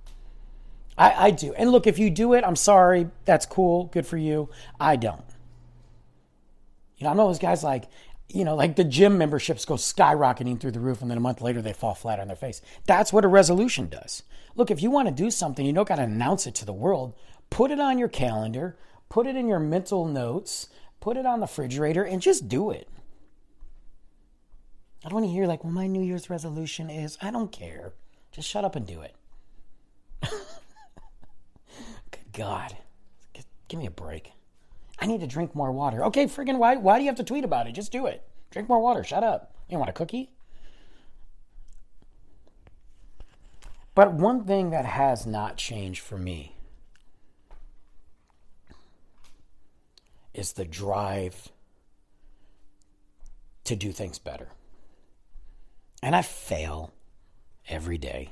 I, 0.98 1.28
I 1.28 1.32
do. 1.32 1.54
And 1.54 1.72
look, 1.72 1.88
if 1.88 2.00
you 2.00 2.10
do 2.10 2.34
it, 2.34 2.44
I'm 2.44 2.56
sorry. 2.56 3.10
That's 3.26 3.46
cool. 3.46 3.86
Good 3.86 4.08
for 4.08 4.18
you. 4.18 4.50
I 4.80 4.96
don't. 4.96 5.24
You 6.98 7.04
know, 7.04 7.12
I'm 7.12 7.18
those 7.18 7.40
guys 7.40 7.64
like, 7.64 7.86
you 8.30 8.44
know, 8.44 8.56
like 8.56 8.76
the 8.76 8.84
gym 8.84 9.18
memberships 9.18 9.66
go 9.66 9.76
skyrocketing 9.76 10.60
through 10.60 10.72
the 10.72 10.80
roof 10.80 11.02
and 11.02 11.10
then 11.10 11.18
a 11.18 11.22
month 11.22 11.42
later 11.42 11.62
they 11.62 11.74
fall 11.74 11.94
flat 11.94 12.20
on 12.20 12.28
their 12.28 12.36
face. 12.36 12.62
That's 12.86 13.14
what 13.14 13.26
a 13.26 13.30
resolution 13.30 13.88
does. 13.88 14.24
Look, 14.56 14.72
if 14.72 14.82
you 14.82 14.90
want 14.90 15.08
to 15.08 15.14
do 15.14 15.30
something, 15.30 15.66
you 15.66 15.74
don't 15.74 15.88
got 15.88 15.98
to 15.98 16.02
announce 16.04 16.48
it 16.48 16.56
to 16.56 16.66
the 16.66 16.74
world. 16.74 17.14
Put 17.50 17.70
it 17.72 17.80
on 17.80 18.00
your 18.00 18.08
calendar, 18.08 18.76
put 19.08 19.28
it 19.28 19.36
in 19.36 19.48
your 19.48 19.60
mental 19.60 20.06
notes, 20.06 20.70
put 21.00 21.16
it 21.16 21.26
on 21.26 21.40
the 21.40 21.46
refrigerator, 21.46 22.04
and 22.04 22.22
just 22.22 22.50
do 22.50 22.72
it. 22.72 22.90
I 25.04 25.10
don't 25.10 25.22
want 25.22 25.26
to 25.26 25.32
hear 25.32 25.46
like, 25.48 25.64
well, 25.64 25.74
my 25.74 25.88
New 25.88 26.02
Year's 26.02 26.30
resolution 26.30 26.90
is, 26.90 27.18
I 27.22 27.32
don't 27.32 27.52
care. 27.52 27.94
Just 28.32 28.50
shut 28.50 28.66
up 28.66 28.76
and 28.76 28.86
do 28.86 29.02
it. 29.02 29.16
Good 32.12 32.34
God. 32.34 32.76
Give 33.68 33.80
me 33.80 33.86
a 33.86 33.92
break. 33.92 34.32
I 35.00 35.06
need 35.06 35.22
to 35.22 35.28
drink 35.28 35.54
more 35.54 35.72
water. 35.72 36.06
Okay, 36.06 36.26
friggin' 36.26 36.58
why 36.58 36.76
why 36.78 36.98
do 36.98 37.04
you 37.04 37.10
have 37.10 37.18
to 37.18 37.24
tweet 37.24 37.44
about 37.44 37.68
it? 37.68 37.74
Just 37.74 37.92
do 37.92 38.06
it. 38.08 38.28
Drink 38.50 38.70
more 38.70 38.82
water. 38.82 39.04
Shut 39.04 39.24
up. 39.24 39.54
You 39.70 39.78
want 39.78 39.90
a 39.90 39.94
cookie? 39.94 40.32
But 43.94 44.14
one 44.14 44.46
thing 44.46 44.70
that 44.70 44.86
has 44.86 45.26
not 45.26 45.58
changed 45.58 46.02
for 46.02 46.18
me 46.18 46.56
is 50.34 50.54
the 50.54 50.66
drive 50.66 51.50
to 53.64 53.76
do 53.76 53.92
things 53.92 54.20
better. 54.20 54.50
And 56.08 56.16
I 56.16 56.22
fail 56.22 56.94
every 57.68 57.98
day. 57.98 58.30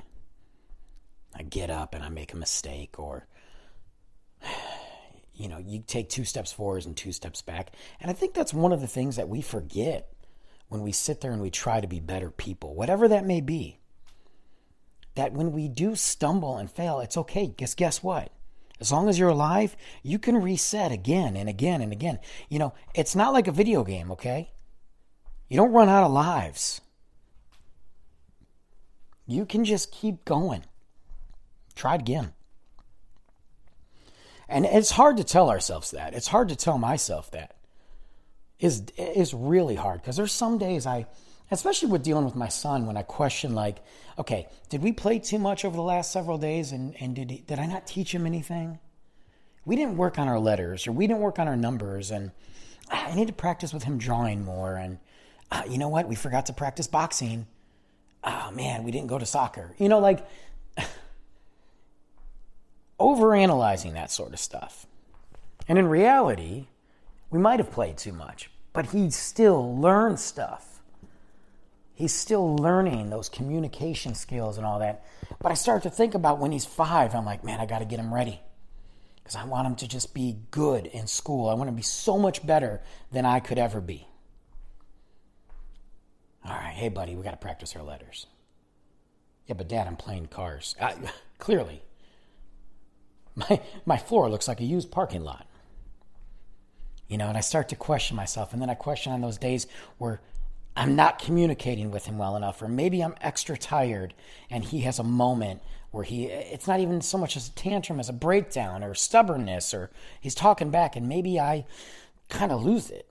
I 1.34 1.42
get 1.42 1.68
up 1.68 1.94
and 1.94 2.02
I 2.02 2.08
make 2.08 2.32
a 2.32 2.38
mistake, 2.38 2.98
or, 2.98 3.26
you 5.34 5.46
know, 5.46 5.58
you 5.58 5.84
take 5.86 6.08
two 6.08 6.24
steps 6.24 6.50
forward 6.50 6.86
and 6.86 6.96
two 6.96 7.12
steps 7.12 7.42
back. 7.42 7.72
And 8.00 8.10
I 8.10 8.14
think 8.14 8.32
that's 8.32 8.54
one 8.54 8.72
of 8.72 8.80
the 8.80 8.86
things 8.86 9.16
that 9.16 9.28
we 9.28 9.42
forget 9.42 10.10
when 10.68 10.80
we 10.80 10.90
sit 10.90 11.20
there 11.20 11.32
and 11.32 11.42
we 11.42 11.50
try 11.50 11.82
to 11.82 11.86
be 11.86 12.00
better 12.00 12.30
people, 12.30 12.74
whatever 12.74 13.08
that 13.08 13.26
may 13.26 13.42
be. 13.42 13.78
That 15.14 15.34
when 15.34 15.52
we 15.52 15.68
do 15.68 15.96
stumble 15.96 16.56
and 16.56 16.70
fail, 16.70 17.00
it's 17.00 17.18
okay. 17.18 17.46
Guess 17.46 17.74
guess 17.74 18.02
what? 18.02 18.32
As 18.80 18.90
long 18.90 19.06
as 19.06 19.18
you're 19.18 19.28
alive, 19.28 19.76
you 20.02 20.18
can 20.18 20.40
reset 20.40 20.92
again 20.92 21.36
and 21.36 21.46
again 21.46 21.82
and 21.82 21.92
again. 21.92 22.20
You 22.48 22.58
know, 22.58 22.72
it's 22.94 23.14
not 23.14 23.34
like 23.34 23.48
a 23.48 23.52
video 23.52 23.84
game, 23.84 24.12
okay? 24.12 24.52
You 25.50 25.58
don't 25.58 25.74
run 25.74 25.90
out 25.90 26.04
of 26.04 26.12
lives. 26.12 26.80
You 29.26 29.44
can 29.44 29.64
just 29.64 29.90
keep 29.90 30.24
going. 30.24 30.64
Try 31.74 31.96
it 31.96 32.00
again. 32.00 32.32
And 34.48 34.64
it's 34.64 34.90
hard 34.90 35.16
to 35.16 35.24
tell 35.24 35.50
ourselves 35.50 35.90
that. 35.90 36.14
It's 36.14 36.28
hard 36.28 36.48
to 36.48 36.56
tell 36.56 36.78
myself 36.78 37.30
that. 37.32 37.52
Is 38.58 38.84
is 38.96 39.34
really 39.34 39.74
hard 39.74 40.00
because 40.00 40.16
there's 40.16 40.32
some 40.32 40.56
days 40.56 40.86
I 40.86 41.06
especially 41.50 41.88
with 41.90 42.02
dealing 42.02 42.24
with 42.24 42.34
my 42.34 42.48
son 42.48 42.86
when 42.86 42.96
I 42.96 43.02
question 43.02 43.54
like, 43.54 43.78
okay, 44.18 44.48
did 44.68 44.82
we 44.82 44.92
play 44.92 45.18
too 45.18 45.38
much 45.38 45.64
over 45.64 45.76
the 45.76 45.82
last 45.82 46.10
several 46.10 46.38
days 46.38 46.72
and, 46.72 46.94
and 46.98 47.14
did 47.14 47.30
he, 47.30 47.38
did 47.38 47.58
I 47.58 47.66
not 47.66 47.86
teach 47.86 48.12
him 48.12 48.26
anything? 48.26 48.78
We 49.64 49.76
didn't 49.76 49.96
work 49.96 50.18
on 50.18 50.26
our 50.26 50.38
letters 50.38 50.86
or 50.86 50.92
we 50.92 51.06
didn't 51.06 51.20
work 51.20 51.38
on 51.38 51.48
our 51.48 51.56
numbers 51.56 52.10
and 52.10 52.32
ah, 52.90 53.08
I 53.10 53.14
need 53.14 53.28
to 53.28 53.34
practice 53.34 53.72
with 53.74 53.84
him 53.84 53.98
drawing 53.98 54.44
more 54.44 54.76
and 54.76 54.98
uh, 55.50 55.62
you 55.68 55.78
know 55.78 55.88
what? 55.88 56.08
We 56.08 56.16
forgot 56.16 56.46
to 56.46 56.52
practice 56.52 56.86
boxing 56.88 57.46
oh 58.26 58.50
man, 58.52 58.84
we 58.84 58.90
didn't 58.90 59.06
go 59.06 59.18
to 59.18 59.26
soccer. 59.26 59.74
You 59.78 59.88
know, 59.88 60.00
like 60.00 60.26
overanalyzing 63.00 63.94
that 63.94 64.10
sort 64.10 64.32
of 64.32 64.40
stuff. 64.40 64.86
And 65.68 65.78
in 65.78 65.88
reality, 65.88 66.66
we 67.30 67.38
might 67.38 67.60
have 67.60 67.70
played 67.70 67.96
too 67.96 68.12
much, 68.12 68.50
but 68.72 68.86
he 68.86 69.10
still 69.10 69.78
learns 69.78 70.22
stuff. 70.22 70.80
He's 71.94 72.12
still 72.12 72.56
learning 72.56 73.08
those 73.08 73.30
communication 73.30 74.14
skills 74.14 74.58
and 74.58 74.66
all 74.66 74.80
that. 74.80 75.04
But 75.40 75.50
I 75.50 75.54
start 75.54 75.84
to 75.84 75.90
think 75.90 76.14
about 76.14 76.38
when 76.38 76.52
he's 76.52 76.66
five, 76.66 77.14
I'm 77.14 77.24
like, 77.24 77.42
man, 77.42 77.58
I 77.58 77.64
got 77.64 77.78
to 77.78 77.86
get 77.86 77.98
him 77.98 78.12
ready. 78.12 78.40
Because 79.16 79.34
I 79.34 79.44
want 79.44 79.66
him 79.66 79.76
to 79.76 79.88
just 79.88 80.12
be 80.12 80.36
good 80.50 80.86
in 80.86 81.06
school. 81.06 81.48
I 81.48 81.54
want 81.54 81.68
him 81.68 81.74
to 81.74 81.78
be 81.78 81.82
so 81.82 82.18
much 82.18 82.46
better 82.46 82.82
than 83.10 83.24
I 83.24 83.40
could 83.40 83.58
ever 83.58 83.80
be. 83.80 84.06
All 86.48 86.54
right, 86.54 86.74
hey, 86.74 86.88
buddy, 86.88 87.16
we 87.16 87.24
got 87.24 87.32
to 87.32 87.36
practice 87.36 87.74
our 87.74 87.82
letters. 87.82 88.26
Yeah, 89.46 89.54
but 89.54 89.68
Dad, 89.68 89.86
I'm 89.86 89.96
playing 89.96 90.26
cars. 90.26 90.76
I, 90.80 90.94
clearly, 91.38 91.82
my, 93.34 93.60
my 93.84 93.96
floor 93.96 94.30
looks 94.30 94.48
like 94.48 94.60
a 94.60 94.64
used 94.64 94.90
parking 94.90 95.22
lot. 95.22 95.46
You 97.08 97.18
know, 97.18 97.28
and 97.28 97.36
I 97.36 97.40
start 97.40 97.68
to 97.70 97.76
question 97.76 98.16
myself. 98.16 98.52
And 98.52 98.60
then 98.60 98.70
I 98.70 98.74
question 98.74 99.12
on 99.12 99.20
those 99.20 99.38
days 99.38 99.66
where 99.98 100.20
I'm 100.76 100.94
not 100.94 101.18
communicating 101.18 101.90
with 101.90 102.06
him 102.06 102.18
well 102.18 102.36
enough, 102.36 102.60
or 102.60 102.68
maybe 102.68 103.02
I'm 103.02 103.14
extra 103.20 103.56
tired 103.56 104.12
and 104.50 104.64
he 104.64 104.80
has 104.80 104.98
a 104.98 105.04
moment 105.04 105.62
where 105.90 106.04
he, 106.04 106.26
it's 106.26 106.66
not 106.66 106.80
even 106.80 107.00
so 107.00 107.16
much 107.16 107.36
as 107.36 107.48
a 107.48 107.52
tantrum 107.52 107.98
as 107.98 108.08
a 108.08 108.12
breakdown 108.12 108.84
or 108.84 108.94
stubbornness, 108.94 109.72
or 109.72 109.90
he's 110.20 110.34
talking 110.34 110.70
back, 110.70 110.94
and 110.94 111.08
maybe 111.08 111.40
I 111.40 111.64
kind 112.28 112.52
of 112.52 112.62
lose 112.62 112.90
it. 112.90 113.08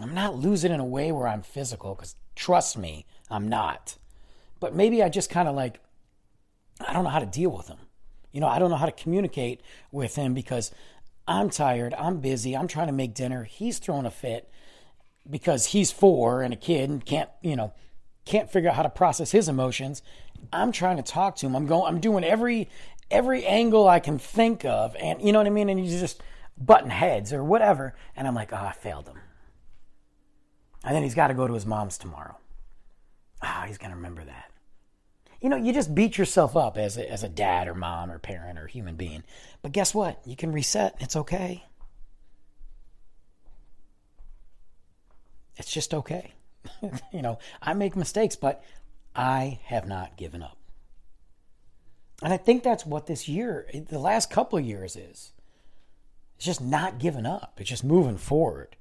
I'm 0.00 0.12
not 0.12 0.34
losing 0.34 0.72
in 0.72 0.80
a 0.80 0.84
way 0.84 1.12
where 1.12 1.28
I'm 1.28 1.42
physical, 1.42 1.94
because 1.94 2.16
trust 2.36 2.78
me, 2.78 3.06
I'm 3.28 3.48
not. 3.48 3.96
But 4.60 4.74
maybe 4.74 5.02
I 5.02 5.08
just 5.08 5.30
kind 5.30 5.48
of 5.48 5.56
like, 5.56 5.80
I 6.86 6.92
don't 6.92 7.04
know 7.04 7.10
how 7.10 7.18
to 7.18 7.26
deal 7.26 7.50
with 7.50 7.66
him. 7.66 7.78
You 8.30 8.40
know, 8.40 8.48
I 8.48 8.58
don't 8.58 8.70
know 8.70 8.76
how 8.76 8.86
to 8.86 8.92
communicate 8.92 9.62
with 9.90 10.14
him 10.14 10.34
because 10.34 10.70
I'm 11.26 11.50
tired, 11.50 11.94
I'm 11.94 12.20
busy, 12.20 12.56
I'm 12.56 12.68
trying 12.68 12.86
to 12.86 12.92
make 12.92 13.14
dinner. 13.14 13.44
He's 13.44 13.78
throwing 13.78 14.06
a 14.06 14.10
fit 14.10 14.48
because 15.28 15.66
he's 15.66 15.90
four 15.90 16.42
and 16.42 16.54
a 16.54 16.56
kid 16.56 16.88
and 16.88 17.04
can't, 17.04 17.30
you 17.42 17.56
know, 17.56 17.72
can't 18.24 18.50
figure 18.50 18.68
out 18.68 18.76
how 18.76 18.82
to 18.82 18.90
process 18.90 19.30
his 19.30 19.48
emotions. 19.48 20.02
I'm 20.52 20.72
trying 20.72 20.98
to 20.98 21.02
talk 21.02 21.36
to 21.36 21.46
him. 21.46 21.56
I'm 21.56 21.66
going 21.66 21.92
I'm 21.92 22.00
doing 22.00 22.24
every 22.24 22.68
every 23.10 23.44
angle 23.46 23.88
I 23.88 24.00
can 24.00 24.18
think 24.18 24.64
of, 24.64 24.94
and 24.96 25.22
you 25.22 25.32
know 25.32 25.38
what 25.38 25.46
I 25.46 25.50
mean. 25.50 25.68
And 25.68 25.84
you 25.84 25.98
just 25.98 26.22
button 26.58 26.90
heads 26.90 27.32
or 27.32 27.42
whatever, 27.42 27.94
and 28.16 28.26
I'm 28.28 28.34
like, 28.34 28.52
oh, 28.52 28.56
I 28.56 28.72
failed 28.72 29.08
him. 29.08 29.18
And 30.86 30.94
then 30.94 31.02
he's 31.02 31.16
got 31.16 31.28
to 31.28 31.34
go 31.34 31.48
to 31.48 31.52
his 31.52 31.66
mom's 31.66 31.98
tomorrow. 31.98 32.36
Ah, 33.42 33.62
oh, 33.62 33.66
he's 33.66 33.76
gonna 33.76 33.96
remember 33.96 34.24
that. 34.24 34.50
You 35.42 35.50
know, 35.50 35.56
you 35.56 35.72
just 35.72 35.94
beat 35.94 36.16
yourself 36.16 36.56
up 36.56 36.78
as 36.78 36.96
a, 36.96 37.10
as 37.10 37.22
a 37.22 37.28
dad 37.28 37.68
or 37.68 37.74
mom 37.74 38.10
or 38.10 38.18
parent 38.18 38.58
or 38.58 38.66
human 38.66 38.94
being. 38.94 39.24
But 39.60 39.72
guess 39.72 39.94
what? 39.94 40.20
You 40.24 40.36
can 40.36 40.52
reset. 40.52 40.96
It's 41.00 41.16
okay. 41.16 41.64
It's 45.56 45.72
just 45.72 45.92
okay. 45.92 46.32
you 47.12 47.20
know, 47.20 47.38
I 47.60 47.74
make 47.74 47.96
mistakes, 47.96 48.36
but 48.36 48.62
I 49.14 49.58
have 49.64 49.86
not 49.86 50.16
given 50.16 50.42
up. 50.42 50.56
And 52.22 52.32
I 52.32 52.36
think 52.36 52.62
that's 52.62 52.86
what 52.86 53.06
this 53.06 53.28
year, 53.28 53.68
the 53.88 53.98
last 53.98 54.30
couple 54.30 54.58
years 54.60 54.96
is. 54.96 55.32
It's 56.36 56.46
just 56.46 56.60
not 56.60 56.98
giving 56.98 57.26
up. 57.26 57.54
It's 57.58 57.68
just 57.68 57.84
moving 57.84 58.18
forward. 58.18 58.76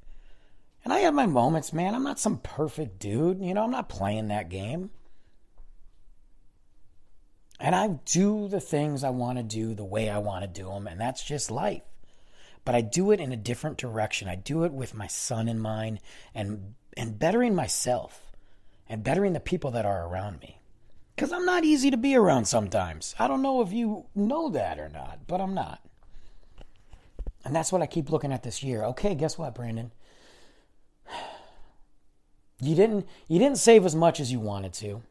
And 0.86 0.94
I 0.94 1.00
have 1.00 1.16
my 1.16 1.26
moments, 1.26 1.74
man. 1.74 1.96
I'm 1.96 2.04
not 2.04 2.20
some 2.20 2.38
perfect 2.38 3.00
dude. 3.00 3.42
You 3.42 3.56
know, 3.56 3.64
I'm 3.64 3.72
not 3.72 3.90
playing 3.90 4.28
that 4.28 4.50
game. 4.50 4.92
And 7.60 7.74
I 7.74 8.00
do 8.06 8.48
the 8.48 8.60
things 8.60 9.04
I 9.04 9.10
want 9.10 9.40
to 9.40 9.44
do 9.44 9.74
the 9.74 9.84
way 9.84 10.10
I 10.10 10.20
want 10.20 10.44
to 10.44 10.48
do 10.48 10.70
them, 10.70 10.88
and 10.88 11.02
that's 11.02 11.24
just 11.24 11.50
life. 11.50 11.82
But 12.64 12.76
I 12.76 12.82
do 12.82 13.12
it 13.12 13.20
in 13.20 13.32
a 13.32 13.38
different 13.38 13.78
direction. 13.78 14.28
I 14.28 14.36
do 14.36 14.64
it 14.64 14.74
with 14.74 14.94
my 14.94 15.08
son 15.08 15.48
in 15.48 15.60
mind 15.60 16.00
and 16.34 16.76
and 16.98 17.20
bettering 17.20 17.56
myself 17.56 18.32
and 18.88 19.04
bettering 19.04 19.34
the 19.34 19.40
people 19.40 19.72
that 19.72 19.86
are 19.86 20.08
around 20.08 20.40
me. 20.40 20.60
Cuz 21.18 21.32
I'm 21.32 21.46
not 21.46 21.64
easy 21.64 21.90
to 21.92 21.98
be 21.98 22.16
around 22.16 22.46
sometimes. 22.46 23.16
I 23.18 23.28
don't 23.28 23.42
know 23.42 23.62
if 23.62 23.72
you 23.72 24.06
know 24.14 24.50
that 24.50 24.80
or 24.80 24.90
not, 24.90 25.28
but 25.28 25.42
I'm 25.42 25.54
not. 25.54 25.82
And 27.44 27.56
that's 27.56 27.72
what 27.72 27.82
I 27.82 27.88
keep 27.88 28.10
looking 28.10 28.34
at 28.34 28.44
this 28.44 28.64
year. 28.64 28.84
Okay, 28.84 29.16
guess 29.16 29.38
what, 29.38 29.56
Brandon? 29.56 29.92
You 32.60 32.76
didn't 32.76 33.08
you 33.28 33.40
didn't 33.40 33.58
save 33.58 33.86
as 33.86 33.96
much 33.96 34.20
as 34.20 34.32
you 34.32 34.40
wanted 34.40 34.74
to. 34.74 35.02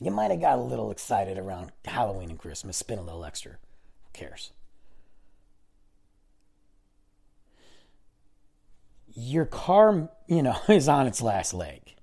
You 0.00 0.10
might 0.10 0.30
have 0.30 0.40
got 0.40 0.58
a 0.58 0.62
little 0.62 0.90
excited 0.90 1.38
around 1.38 1.70
Halloween 1.84 2.30
and 2.30 2.38
Christmas, 2.38 2.76
spend 2.76 3.00
a 3.00 3.04
little 3.04 3.24
extra. 3.24 3.52
Who 3.52 4.10
cares? 4.12 4.50
Your 9.14 9.44
car, 9.44 10.10
you 10.26 10.42
know, 10.42 10.56
is 10.68 10.88
on 10.88 11.06
its 11.06 11.22
last 11.22 11.54
leg, 11.54 11.94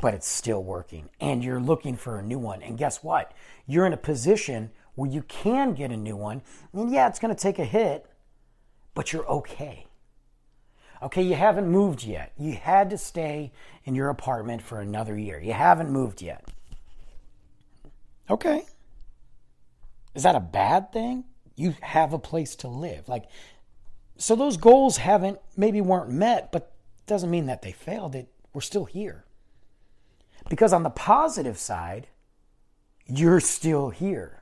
but 0.00 0.14
it's 0.14 0.28
still 0.28 0.62
working, 0.62 1.08
and 1.20 1.42
you're 1.42 1.60
looking 1.60 1.96
for 1.96 2.18
a 2.18 2.22
new 2.22 2.38
one. 2.38 2.62
And 2.62 2.78
guess 2.78 3.02
what? 3.02 3.32
You're 3.66 3.86
in 3.86 3.92
a 3.92 3.96
position 3.96 4.70
where 4.94 5.10
you 5.10 5.22
can 5.22 5.74
get 5.74 5.90
a 5.90 5.96
new 5.96 6.16
one. 6.16 6.42
And 6.72 6.92
yeah, 6.92 7.08
it's 7.08 7.18
going 7.18 7.34
to 7.34 7.40
take 7.40 7.58
a 7.58 7.64
hit, 7.64 8.06
but 8.94 9.12
you're 9.12 9.26
okay. 9.26 9.86
Okay, 11.02 11.22
you 11.22 11.34
haven't 11.34 11.66
moved 11.66 12.04
yet. 12.04 12.32
You 12.38 12.52
had 12.52 12.90
to 12.90 12.98
stay 12.98 13.52
in 13.84 13.94
your 13.94 14.08
apartment 14.08 14.62
for 14.62 14.80
another 14.80 15.18
year. 15.18 15.40
You 15.40 15.52
haven't 15.52 15.90
moved 15.90 16.22
yet. 16.22 16.48
Okay. 18.30 18.64
Is 20.14 20.22
that 20.22 20.36
a 20.36 20.40
bad 20.40 20.92
thing? 20.92 21.24
You 21.56 21.74
have 21.80 22.12
a 22.12 22.18
place 22.18 22.54
to 22.56 22.68
live. 22.68 23.08
Like 23.08 23.24
so 24.16 24.36
those 24.36 24.56
goals 24.56 24.98
haven't 24.98 25.40
maybe 25.56 25.80
weren't 25.80 26.10
met, 26.10 26.52
but 26.52 26.72
doesn't 27.06 27.30
mean 27.30 27.46
that 27.46 27.62
they 27.62 27.72
failed. 27.72 28.14
It 28.14 28.28
we're 28.52 28.60
still 28.60 28.84
here. 28.84 29.24
Because 30.48 30.72
on 30.72 30.82
the 30.82 30.90
positive 30.90 31.58
side, 31.58 32.08
you're 33.06 33.40
still 33.40 33.90
here. 33.90 34.41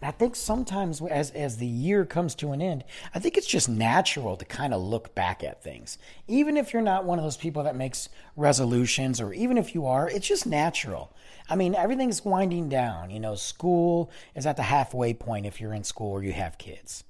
I 0.00 0.12
think 0.12 0.36
sometimes 0.36 1.02
as 1.02 1.32
as 1.32 1.56
the 1.56 1.66
year 1.66 2.04
comes 2.04 2.36
to 2.36 2.52
an 2.52 2.62
end, 2.62 2.84
I 3.14 3.18
think 3.18 3.36
it's 3.36 3.48
just 3.48 3.68
natural 3.68 4.36
to 4.36 4.44
kind 4.44 4.72
of 4.72 4.80
look 4.80 5.12
back 5.14 5.42
at 5.42 5.62
things. 5.62 5.98
Even 6.28 6.56
if 6.56 6.72
you're 6.72 6.82
not 6.82 7.04
one 7.04 7.18
of 7.18 7.24
those 7.24 7.36
people 7.36 7.64
that 7.64 7.74
makes 7.74 8.08
resolutions 8.36 9.20
or 9.20 9.32
even 9.32 9.58
if 9.58 9.74
you 9.74 9.86
are, 9.86 10.08
it's 10.08 10.28
just 10.28 10.46
natural. 10.46 11.12
I 11.50 11.56
mean, 11.56 11.74
everything's 11.74 12.24
winding 12.24 12.68
down. 12.68 13.10
You 13.10 13.18
know, 13.18 13.34
school 13.34 14.10
is 14.36 14.46
at 14.46 14.56
the 14.56 14.62
halfway 14.62 15.14
point 15.14 15.46
if 15.46 15.60
you're 15.60 15.74
in 15.74 15.82
school 15.84 16.12
or 16.12 16.22
you 16.22 16.32
have 16.32 16.58
kids. 16.58 17.02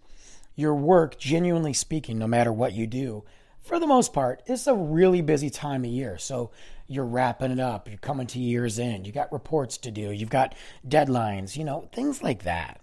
Your 0.56 0.74
work, 0.74 1.18
genuinely 1.18 1.74
speaking, 1.74 2.18
no 2.18 2.26
matter 2.26 2.52
what 2.52 2.72
you 2.72 2.86
do, 2.86 3.22
for 3.60 3.78
the 3.78 3.86
most 3.86 4.14
part, 4.14 4.42
it's 4.46 4.66
a 4.66 4.74
really 4.74 5.20
busy 5.20 5.50
time 5.50 5.84
of 5.84 5.90
year. 5.90 6.16
So 6.16 6.50
you're 6.88 7.04
wrapping 7.04 7.52
it 7.52 7.60
up, 7.60 7.88
you're 7.88 7.98
coming 7.98 8.26
to 8.26 8.40
year's 8.40 8.78
end, 8.78 9.06
you 9.06 9.12
got 9.12 9.30
reports 9.30 9.76
to 9.78 9.90
do, 9.90 10.10
you've 10.10 10.30
got 10.30 10.54
deadlines, 10.86 11.56
you 11.56 11.62
know, 11.62 11.88
things 11.92 12.22
like 12.22 12.42
that. 12.42 12.80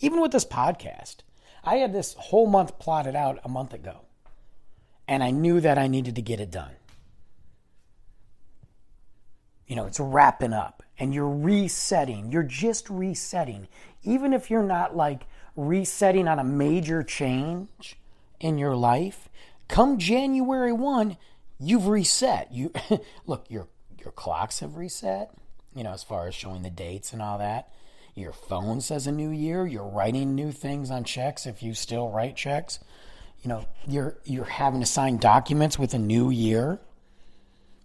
Even 0.00 0.20
with 0.20 0.32
this 0.32 0.46
podcast, 0.46 1.18
I 1.62 1.76
had 1.76 1.92
this 1.92 2.14
whole 2.14 2.46
month 2.46 2.78
plotted 2.78 3.14
out 3.14 3.38
a 3.44 3.48
month 3.48 3.74
ago, 3.74 4.00
and 5.06 5.22
I 5.22 5.30
knew 5.30 5.60
that 5.60 5.78
I 5.78 5.86
needed 5.86 6.16
to 6.16 6.22
get 6.22 6.40
it 6.40 6.50
done. 6.50 6.72
You 9.66 9.76
know, 9.76 9.84
it's 9.84 10.00
wrapping 10.00 10.54
up 10.54 10.82
and 10.98 11.14
you're 11.14 11.28
resetting. 11.28 12.32
You're 12.32 12.42
just 12.42 12.88
resetting. 12.88 13.68
Even 14.02 14.32
if 14.32 14.50
you're 14.50 14.62
not 14.62 14.96
like 14.96 15.26
resetting 15.56 16.26
on 16.26 16.38
a 16.38 16.44
major 16.44 17.02
change 17.02 17.98
in 18.40 18.56
your 18.56 18.74
life, 18.74 19.28
come 19.68 19.98
January 19.98 20.72
1, 20.72 21.18
you've 21.60 21.86
reset. 21.86 22.52
You 22.52 22.72
look, 23.26 23.46
your 23.48 23.68
your 23.98 24.12
clocks 24.12 24.60
have 24.60 24.76
reset, 24.76 25.32
you 25.74 25.82
know, 25.84 25.92
as 25.92 26.02
far 26.02 26.26
as 26.26 26.34
showing 26.34 26.62
the 26.62 26.70
dates 26.70 27.12
and 27.12 27.20
all 27.20 27.38
that. 27.38 27.70
Your 28.14 28.32
phone 28.32 28.80
says 28.80 29.06
a 29.06 29.12
new 29.12 29.30
year, 29.30 29.66
you're 29.66 29.86
writing 29.86 30.34
new 30.34 30.50
things 30.50 30.90
on 30.90 31.04
checks 31.04 31.46
if 31.46 31.62
you 31.62 31.72
still 31.74 32.08
write 32.08 32.36
checks. 32.36 32.80
You 33.42 33.48
know, 33.48 33.66
you're 33.86 34.16
you're 34.24 34.44
having 34.44 34.80
to 34.80 34.86
sign 34.86 35.18
documents 35.18 35.78
with 35.78 35.94
a 35.94 35.98
new 35.98 36.30
year. 36.30 36.80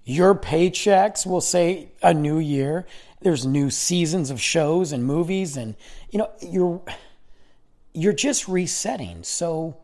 Your 0.06 0.36
paychecks 0.36 1.26
will 1.26 1.42
say 1.42 1.92
a 2.02 2.14
new 2.14 2.40
year. 2.40 2.88
There's 3.22 3.46
new 3.46 3.70
seasons 3.70 4.32
of 4.32 4.42
shows 4.42 4.92
and 4.92 5.06
movies 5.06 5.56
and 5.56 5.76
you 6.10 6.20
know, 6.20 6.32
you're 6.42 6.82
you're 7.94 8.14
just 8.14 8.48
resetting. 8.48 9.24
So 9.24 9.78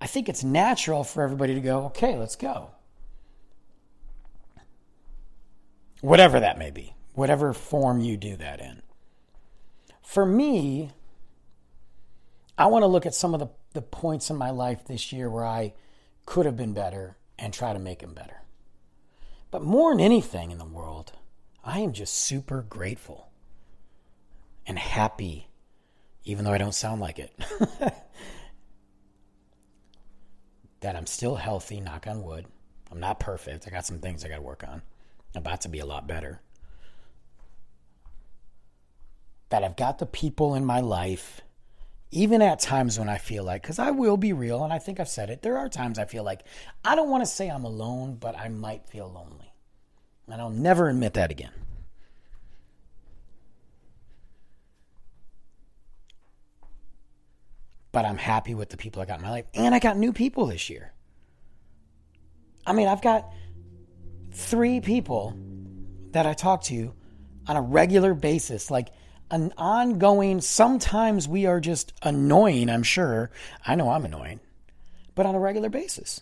I 0.00 0.06
think 0.06 0.28
it's 0.28 0.42
natural 0.42 1.04
for 1.04 1.22
everybody 1.22 1.54
to 1.54 1.60
go, 1.60 1.86
"Okay, 1.86 2.16
let's 2.16 2.36
go." 2.36 2.70
Whatever 6.00 6.40
that 6.40 6.58
may 6.58 6.70
be. 6.70 6.94
Whatever 7.14 7.52
form 7.52 8.00
you 8.00 8.16
do 8.16 8.36
that 8.36 8.60
in. 8.60 8.82
For 10.02 10.26
me, 10.26 10.90
I 12.58 12.66
want 12.66 12.82
to 12.82 12.88
look 12.88 13.06
at 13.06 13.14
some 13.14 13.34
of 13.34 13.40
the, 13.40 13.48
the 13.72 13.82
points 13.82 14.30
in 14.30 14.36
my 14.36 14.50
life 14.50 14.84
this 14.84 15.12
year 15.12 15.28
where 15.30 15.44
I 15.44 15.74
could 16.26 16.46
have 16.46 16.56
been 16.56 16.72
better 16.72 17.16
and 17.38 17.52
try 17.52 17.72
to 17.72 17.78
make 17.78 18.00
them 18.00 18.14
better. 18.14 18.42
But 19.50 19.62
more 19.62 19.92
than 19.92 20.00
anything 20.00 20.50
in 20.50 20.58
the 20.58 20.64
world, 20.64 21.12
I 21.64 21.80
am 21.80 21.92
just 21.92 22.14
super 22.14 22.62
grateful 22.62 23.30
and 24.66 24.78
happy, 24.78 25.48
even 26.24 26.44
though 26.44 26.52
I 26.52 26.58
don't 26.58 26.74
sound 26.74 27.00
like 27.00 27.18
it, 27.18 27.32
that 30.80 30.96
I'm 30.96 31.06
still 31.06 31.36
healthy, 31.36 31.80
knock 31.80 32.06
on 32.06 32.22
wood. 32.22 32.46
I'm 32.90 33.00
not 33.00 33.20
perfect. 33.20 33.66
I 33.66 33.70
got 33.70 33.86
some 33.86 33.98
things 33.98 34.24
I 34.24 34.28
got 34.28 34.36
to 34.36 34.42
work 34.42 34.64
on. 34.66 34.82
About 35.34 35.60
to 35.62 35.68
be 35.68 35.78
a 35.78 35.86
lot 35.86 36.06
better. 36.06 36.40
That 39.50 39.64
I've 39.64 39.76
got 39.76 39.98
the 39.98 40.06
people 40.06 40.54
in 40.54 40.64
my 40.64 40.80
life, 40.80 41.42
even 42.10 42.42
at 42.42 42.60
times 42.60 42.98
when 42.98 43.08
I 43.08 43.18
feel 43.18 43.44
like, 43.44 43.62
because 43.62 43.78
I 43.78 43.90
will 43.90 44.16
be 44.16 44.32
real, 44.32 44.64
and 44.64 44.72
I 44.72 44.78
think 44.78 44.98
I've 44.98 45.08
said 45.08 45.30
it, 45.30 45.42
there 45.42 45.58
are 45.58 45.68
times 45.68 45.98
I 45.98 46.04
feel 46.04 46.24
like 46.24 46.42
I 46.84 46.94
don't 46.96 47.10
want 47.10 47.22
to 47.22 47.30
say 47.30 47.48
I'm 47.48 47.64
alone, 47.64 48.16
but 48.18 48.36
I 48.36 48.48
might 48.48 48.88
feel 48.88 49.10
lonely. 49.12 49.52
And 50.28 50.40
I'll 50.40 50.50
never 50.50 50.88
admit 50.88 51.14
that 51.14 51.30
again. 51.30 51.52
But 57.92 58.04
I'm 58.04 58.18
happy 58.18 58.54
with 58.54 58.68
the 58.68 58.76
people 58.76 59.00
I 59.00 59.04
got 59.06 59.20
in 59.20 59.24
my 59.24 59.30
life. 59.30 59.46
And 59.54 59.74
I 59.74 59.78
got 59.78 59.96
new 59.96 60.12
people 60.12 60.46
this 60.46 60.68
year. 60.68 60.92
I 62.66 62.72
mean, 62.72 62.88
I've 62.88 63.00
got 63.00 63.32
three 64.36 64.80
people 64.80 65.34
that 66.12 66.26
I 66.26 66.34
talk 66.34 66.62
to 66.64 66.92
on 67.46 67.56
a 67.56 67.62
regular 67.62 68.12
basis, 68.12 68.70
like 68.70 68.90
an 69.30 69.52
ongoing, 69.56 70.40
sometimes 70.40 71.26
we 71.26 71.46
are 71.46 71.58
just 71.58 71.94
annoying, 72.02 72.68
I'm 72.68 72.82
sure. 72.82 73.30
I 73.66 73.74
know 73.74 73.90
I'm 73.90 74.04
annoying, 74.04 74.40
but 75.14 75.26
on 75.26 75.34
a 75.34 75.40
regular 75.40 75.70
basis. 75.70 76.20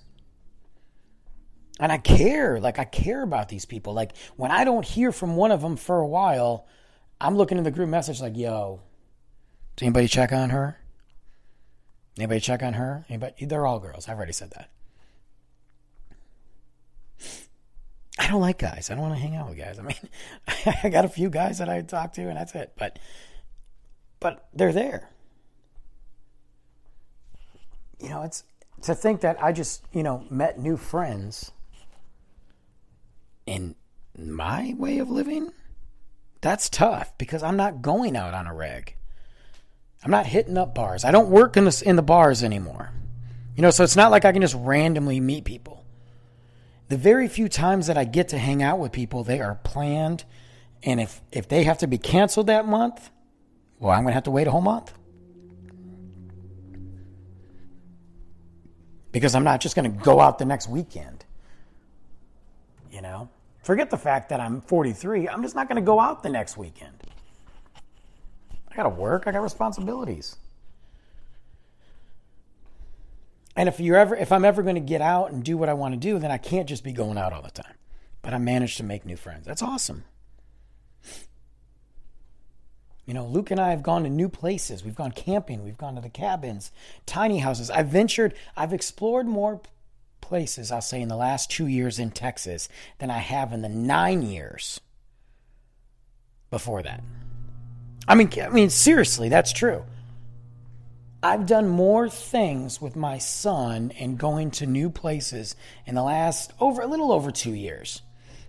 And 1.81 1.91
I 1.91 1.99
care, 1.99 2.61
like 2.61 2.79
I 2.79 2.85
care 2.85 3.23
about 3.23 3.49
these 3.49 3.65
people. 3.65 3.95
Like 3.95 4.17
when 4.37 4.53
I 4.53 4.63
don't 4.63 4.85
hear 4.85 5.11
from 5.11 5.35
one 5.35 5.51
of 5.51 5.61
them 5.61 5.77
for 5.77 5.99
a 5.99 6.07
while, 6.07 6.67
I'm 7.21 7.37
looking 7.37 7.59
in 7.59 7.65
the 7.65 7.73
group 7.73 7.89
message 7.89 8.21
like, 8.21 8.37
"Yo, 8.37 8.81
does 9.75 9.87
anybody 9.87 10.07
check 10.07 10.33
on 10.33 10.51
her? 10.51 10.79
Anybody 12.17 12.39
check 12.39 12.63
on 12.63 12.75
her? 12.75 13.05
Anybody? 13.09 13.45
They're 13.47 13.67
all 13.67 13.81
girls. 13.81 14.09
I've 14.09 14.17
already 14.17 14.33
said 14.33 14.53
that. 14.53 14.71
I 18.25 18.29
don't 18.29 18.41
like 18.41 18.59
guys. 18.59 18.89
I 18.91 18.95
don't 18.95 19.03
want 19.03 19.15
to 19.15 19.21
hang 19.21 19.37
out 19.37 19.51
with 19.51 19.59
guys. 19.59 19.79
I 19.79 19.83
mean, 19.83 20.77
I 20.83 20.89
got 20.89 21.05
a 21.05 21.09
few 21.09 21.29
guys 21.29 21.59
that 21.59 21.69
I 21.69 21.83
talk 21.83 22.15
to, 22.15 22.23
and 22.23 22.37
that's 22.37 22.55
it. 22.55 22.73
But 22.79 22.99
but 24.19 24.49
they're 24.55 24.73
there. 24.73 25.11
You 28.01 28.09
know, 28.09 28.23
it's 28.23 28.45
to 28.83 28.95
think 28.95 29.21
that 29.21 29.43
I 29.43 29.53
just, 29.53 29.85
you 29.93 30.03
know, 30.03 30.25
met 30.31 30.59
new 30.59 30.79
friends 30.79 31.53
in 33.47 33.75
my 34.19 34.75
way 34.79 34.99
of 34.99 35.11
living. 35.11 35.51
That's 36.41 36.71
tough 36.71 37.17
because 37.19 37.43
I'm 37.43 37.57
not 37.57 37.83
going 37.83 38.17
out 38.17 38.33
on 38.33 38.47
a 38.47 38.55
reg. 38.55 38.97
I'm 40.03 40.11
not 40.11 40.27
hitting 40.27 40.57
up 40.57 40.75
bars. 40.75 41.05
I 41.05 41.11
don't 41.11 41.29
work 41.29 41.59
in 41.59 41.67
the 41.67 41.83
in 41.85 41.97
the 41.97 42.03
bars 42.03 42.43
anymore. 42.43 42.91
You 43.55 43.61
know, 43.61 43.71
so 43.71 43.85
it's 43.85 43.97
not 43.97 44.11
like 44.11 44.25
I 44.25 44.33
can 44.33 44.41
just 44.41 44.57
randomly 44.59 45.21
meet 45.21 45.45
people. 45.45 45.84
The 46.89 46.97
very 46.97 47.29
few 47.29 47.49
times 47.49 47.87
that 47.87 47.97
I 47.97 48.05
get 48.05 48.29
to 48.29 48.39
hang 48.39 48.63
out 48.63 48.79
with 48.79 48.93
people, 48.93 49.25
they 49.25 49.41
are 49.41 49.55
planned, 49.65 50.25
and 50.83 51.01
if 51.01 51.21
if 51.33 51.49
they 51.49 51.65
have 51.65 51.79
to 51.79 51.87
be 51.87 51.99
canceled 51.99 52.49
that 52.49 52.67
month, 52.67 53.11
well, 53.79 53.93
I'm 53.93 54.03
going 54.03 54.13
to 54.13 54.15
have 54.15 54.25
to 54.25 54.31
wait 54.31 54.47
a 54.47 54.51
whole 54.51 54.61
month. 54.61 54.93
Because 59.13 59.35
I'm 59.35 59.45
not 59.45 59.61
just 59.61 59.77
going 59.77 59.91
to 59.91 60.05
go 60.05 60.21
out 60.21 60.39
the 60.39 60.45
next 60.45 60.69
weekend. 60.69 61.25
You 62.91 63.01
know? 63.01 63.29
Forget 63.63 63.91
the 63.91 63.97
fact 63.97 64.29
that 64.29 64.41
I'm 64.41 64.61
43. 64.63 65.29
I'm 65.29 65.43
just 65.43 65.55
not 65.55 65.69
going 65.69 65.77
to 65.77 65.87
go 65.87 66.01
out 66.01 66.23
the 66.23 66.29
next 66.29 66.57
weekend. 66.57 66.95
I 68.71 68.75
got 68.75 68.83
to 68.85 68.89
work, 68.89 69.25
I 69.27 69.33
got 69.33 69.43
responsibilities. 69.43 70.37
And 73.57 73.69
if 73.69 73.79
you're 73.81 73.97
ever 73.97 74.17
if 74.17 74.33
I'm 74.33 74.45
ever 74.45 74.63
going 74.63 74.75
to 74.75 74.81
get 74.81 75.01
out 75.01 75.31
and 75.31 75.45
do 75.45 75.57
what 75.57 75.69
I 75.69 75.75
want 75.75 75.95
to 75.95 76.01
do, 76.01 76.19
then 76.19 76.31
I 76.31 76.39
can't 76.39 76.69
just 76.69 76.85
be 76.85 76.93
going 76.93 77.19
out 77.19 77.33
all 77.33 77.43
the 77.43 77.51
time. 77.51 77.75
But 78.23 78.35
I 78.35 78.39
managed 78.39 78.79
to 78.79 78.85
make 78.85 79.05
new 79.05 79.17
friends. 79.17 79.47
That's 79.47 79.63
awesome. 79.63 80.05
You 83.07 83.13
know, 83.13 83.27
Luke 83.27 83.51
and 83.51 83.61
I 83.61 83.71
have 83.71 83.83
gone 83.83 84.05
to 84.05 84.09
new 84.09 84.31
places. 84.31 84.83
We've 84.83 84.95
gone 84.95 85.13
camping, 85.13 85.63
we've 85.63 85.77
gone 85.77 85.95
to 85.95 86.01
the 86.01 86.09
cabins, 86.09 86.73
tiny 87.05 87.39
houses. 87.39 87.71
I've 87.71 87.89
ventured, 87.89 88.35
I've 88.57 88.73
explored 88.73 89.27
more 89.27 89.61
places, 90.23 90.73
I'll 90.73 90.81
say, 90.81 91.03
in 91.03 91.09
the 91.09 91.17
last 91.17 91.51
two 91.51 91.67
years 91.67 91.99
in 91.99 92.11
Texas 92.11 92.69
than 92.99 93.11
I 93.11 93.19
have 93.19 93.53
in 93.53 93.61
the 93.61 93.69
nine 93.69 94.23
years 94.23 94.81
before 96.51 96.83
that. 96.83 97.03
I 98.09 98.15
mean, 98.15 98.31
I 98.43 98.49
mean, 98.49 98.71
seriously, 98.71 99.29
that's 99.29 99.53
true. 99.53 99.85
I've 101.25 101.47
done 101.47 101.71
more 101.71 102.11
things 102.11 102.83
with 102.83 102.97
my 102.97 103.17
son 103.17 103.93
and 103.99 104.19
going 104.19 104.51
to 104.53 104.67
new 104.67 104.91
places 104.91 105.57
in 105.87 105.95
the 105.95 106.03
last 106.03 106.53
over 106.61 106.83
a 106.83 106.87
little 106.87 107.11
over 107.11 107.31
two 107.31 107.55
years 107.55 108.03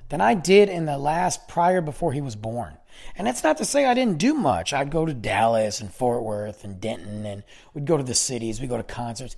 than 0.10 0.20
I 0.20 0.34
did 0.34 0.68
in 0.68 0.84
the 0.84 0.98
last 0.98 1.48
prior 1.48 1.80
before 1.80 2.12
he 2.12 2.20
was 2.20 2.36
born. 2.36 2.78
And 3.16 3.26
that's 3.26 3.46
not 3.46 3.60
to 3.60 3.66
say 3.66 3.86
I 3.86 3.94
didn't 3.94 4.18
do 4.18 4.34
much. 4.34 4.74
I'd 4.74 4.92
go 4.92 5.06
to 5.06 5.14
Dallas 5.14 5.80
and 5.80 5.90
Fort 5.90 6.22
Worth 6.22 6.66
and 6.66 6.82
Denton 6.82 7.26
and 7.26 7.44
we'd 7.74 7.86
go 7.86 7.96
to 7.96 8.04
the 8.04 8.14
cities, 8.14 8.60
we'd 8.60 8.70
go 8.70 8.76
to 8.76 8.84
concerts. 8.84 9.38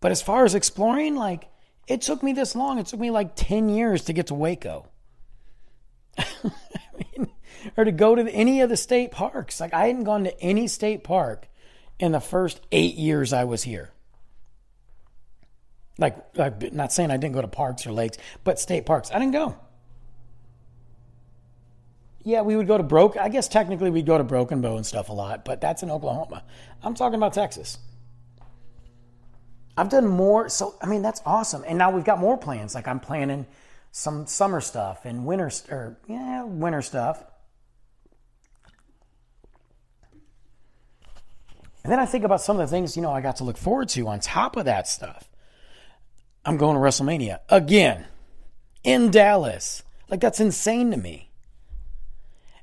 But 0.00 0.10
as 0.10 0.22
far 0.22 0.46
as 0.46 0.54
exploring, 0.54 1.16
like, 1.16 1.50
it 1.86 2.00
took 2.00 2.22
me 2.22 2.32
this 2.32 2.56
long. 2.56 2.78
It 2.78 2.86
took 2.86 3.00
me 3.00 3.10
like 3.10 3.36
10 3.36 3.68
years 3.68 4.04
to 4.04 4.14
get 4.14 4.28
to 4.28 4.34
Waco. 4.34 4.86
I 6.16 6.24
mean, 6.96 7.30
or 7.76 7.84
to 7.84 7.92
go 7.92 8.14
to 8.14 8.26
any 8.30 8.62
of 8.62 8.70
the 8.70 8.78
state 8.78 9.10
parks. 9.10 9.60
Like, 9.60 9.74
I 9.74 9.88
hadn't 9.88 10.04
gone 10.04 10.24
to 10.24 10.40
any 10.40 10.68
state 10.68 11.04
park 11.04 11.48
in 11.98 12.12
the 12.12 12.20
first 12.20 12.60
eight 12.72 12.94
years 12.96 13.32
I 13.32 13.44
was 13.44 13.62
here. 13.62 13.90
Like, 15.98 16.16
I'm 16.38 16.58
not 16.72 16.92
saying 16.92 17.10
I 17.10 17.16
didn't 17.16 17.34
go 17.34 17.42
to 17.42 17.48
parks 17.48 17.86
or 17.86 17.92
lakes, 17.92 18.18
but 18.42 18.58
state 18.58 18.84
parks. 18.84 19.10
I 19.12 19.18
didn't 19.18 19.32
go. 19.32 19.56
Yeah, 22.24 22.40
we 22.40 22.56
would 22.56 22.66
go 22.66 22.78
to 22.78 22.82
Broke. 22.82 23.16
I 23.16 23.28
guess 23.28 23.48
technically 23.48 23.90
we'd 23.90 24.06
go 24.06 24.18
to 24.18 24.24
Broken 24.24 24.60
Bow 24.60 24.76
and 24.76 24.84
stuff 24.86 25.10
a 25.10 25.12
lot, 25.12 25.44
but 25.44 25.60
that's 25.60 25.82
in 25.82 25.90
Oklahoma. 25.90 26.42
I'm 26.82 26.94
talking 26.94 27.16
about 27.16 27.34
Texas. 27.34 27.78
I've 29.76 29.88
done 29.88 30.06
more. 30.06 30.48
So, 30.48 30.74
I 30.80 30.86
mean, 30.86 31.02
that's 31.02 31.20
awesome. 31.26 31.64
And 31.66 31.78
now 31.78 31.90
we've 31.90 32.04
got 32.04 32.18
more 32.18 32.38
plans. 32.38 32.74
Like, 32.74 32.88
I'm 32.88 33.00
planning 33.00 33.46
some 33.92 34.26
summer 34.26 34.60
stuff 34.60 35.04
and 35.04 35.26
winter, 35.26 35.50
or 35.70 35.98
yeah, 36.08 36.44
winter 36.44 36.82
stuff. 36.82 37.22
And 41.84 41.92
then 41.92 42.00
I 42.00 42.06
think 42.06 42.24
about 42.24 42.40
some 42.40 42.58
of 42.58 42.66
the 42.68 42.74
things, 42.74 42.96
you 42.96 43.02
know, 43.02 43.12
I 43.12 43.20
got 43.20 43.36
to 43.36 43.44
look 43.44 43.58
forward 43.58 43.90
to 43.90 44.08
on 44.08 44.18
top 44.18 44.56
of 44.56 44.64
that 44.64 44.88
stuff. 44.88 45.28
I'm 46.44 46.56
going 46.56 46.74
to 46.74 46.80
WrestleMania 46.80 47.40
again 47.50 48.06
in 48.82 49.10
Dallas. 49.10 49.82
Like, 50.08 50.20
that's 50.20 50.40
insane 50.40 50.90
to 50.90 50.96
me. 50.96 51.30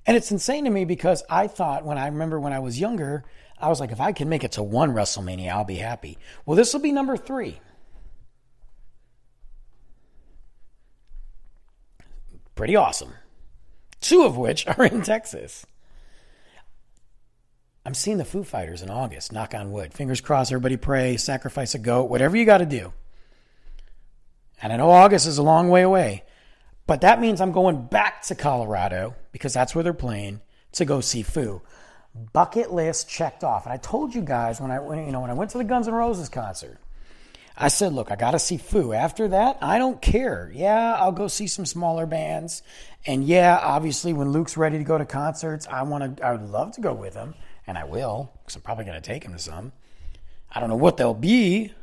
And 0.07 0.17
it's 0.17 0.31
insane 0.31 0.63
to 0.65 0.71
me 0.71 0.85
because 0.85 1.23
I 1.29 1.47
thought 1.47 1.85
when 1.85 1.99
I 1.99 2.07
remember 2.07 2.39
when 2.39 2.53
I 2.53 2.59
was 2.59 2.79
younger, 2.79 3.23
I 3.59 3.69
was 3.69 3.79
like, 3.79 3.91
if 3.91 4.01
I 4.01 4.11
can 4.11 4.27
make 4.27 4.43
it 4.43 4.53
to 4.53 4.63
one 4.63 4.93
WrestleMania, 4.93 5.51
I'll 5.51 5.63
be 5.63 5.75
happy. 5.75 6.17
Well, 6.45 6.57
this 6.57 6.73
will 6.73 6.81
be 6.81 6.91
number 6.91 7.15
three. 7.15 7.59
Pretty 12.55 12.75
awesome. 12.75 13.13
Two 13.99 14.23
of 14.23 14.35
which 14.35 14.67
are 14.77 14.85
in 14.85 15.03
Texas. 15.03 15.65
I'm 17.85 17.93
seeing 17.95 18.17
the 18.17 18.25
Foo 18.25 18.43
Fighters 18.43 18.83
in 18.83 18.89
August. 18.89 19.33
Knock 19.33 19.55
on 19.55 19.71
wood. 19.71 19.93
Fingers 19.93 20.21
crossed. 20.21 20.51
Everybody 20.51 20.77
pray, 20.77 21.17
sacrifice 21.17 21.73
a 21.73 21.79
goat, 21.79 22.09
whatever 22.09 22.37
you 22.37 22.45
got 22.45 22.59
to 22.59 22.65
do. 22.65 22.93
And 24.61 24.71
I 24.71 24.77
know 24.77 24.91
August 24.91 25.25
is 25.25 25.39
a 25.39 25.43
long 25.43 25.69
way 25.69 25.81
away, 25.81 26.23
but 26.85 27.01
that 27.01 27.19
means 27.19 27.41
I'm 27.41 27.51
going 27.51 27.87
back 27.87 28.21
to 28.23 28.35
Colorado 28.35 29.15
because 29.31 29.53
that's 29.53 29.73
where 29.73 29.83
they're 29.83 29.93
playing 29.93 30.41
to 30.73 30.85
go 30.85 31.01
see 31.01 31.23
Foo. 31.23 31.63
Bucket 32.33 32.71
list 32.71 33.09
checked 33.09 33.43
off. 33.43 33.65
And 33.65 33.73
I 33.73 33.77
told 33.77 34.13
you 34.13 34.21
guys 34.21 34.61
when 34.61 34.69
I 34.69 34.79
went, 34.79 35.05
you 35.07 35.11
know, 35.11 35.21
when 35.21 35.31
I 35.31 35.33
went 35.33 35.49
to 35.51 35.57
the 35.57 35.63
Guns 35.63 35.87
N' 35.87 35.95
Roses 35.95 36.29
concert, 36.29 36.77
I 37.57 37.69
said, 37.69 37.93
look, 37.93 38.11
I 38.11 38.15
got 38.15 38.31
to 38.31 38.39
see 38.39 38.57
Foo. 38.57 38.93
After 38.93 39.29
that, 39.29 39.57
I 39.61 39.79
don't 39.79 39.99
care. 40.01 40.51
Yeah, 40.53 40.95
I'll 40.99 41.11
go 41.11 41.27
see 41.27 41.47
some 41.47 41.65
smaller 41.65 42.05
bands. 42.05 42.61
And 43.07 43.23
yeah, 43.23 43.59
obviously, 43.61 44.13
when 44.13 44.31
Luke's 44.31 44.55
ready 44.55 44.77
to 44.77 44.83
go 44.83 44.97
to 44.99 45.05
concerts, 45.05 45.67
I 45.67 45.81
want 45.83 46.17
to, 46.17 46.25
I 46.25 46.33
would 46.33 46.49
love 46.49 46.73
to 46.73 46.81
go 46.81 46.93
with 46.93 47.15
him 47.15 47.33
and 47.67 47.77
I 47.77 47.83
will, 47.83 48.31
because 48.39 48.55
I'm 48.55 48.61
probably 48.61 48.85
going 48.85 49.01
to 49.01 49.07
take 49.07 49.23
him 49.23 49.33
to 49.33 49.39
some. 49.39 49.71
I 50.51 50.59
don't 50.59 50.69
know 50.69 50.75
what 50.75 50.97
they'll 50.97 51.13
be, 51.13 51.73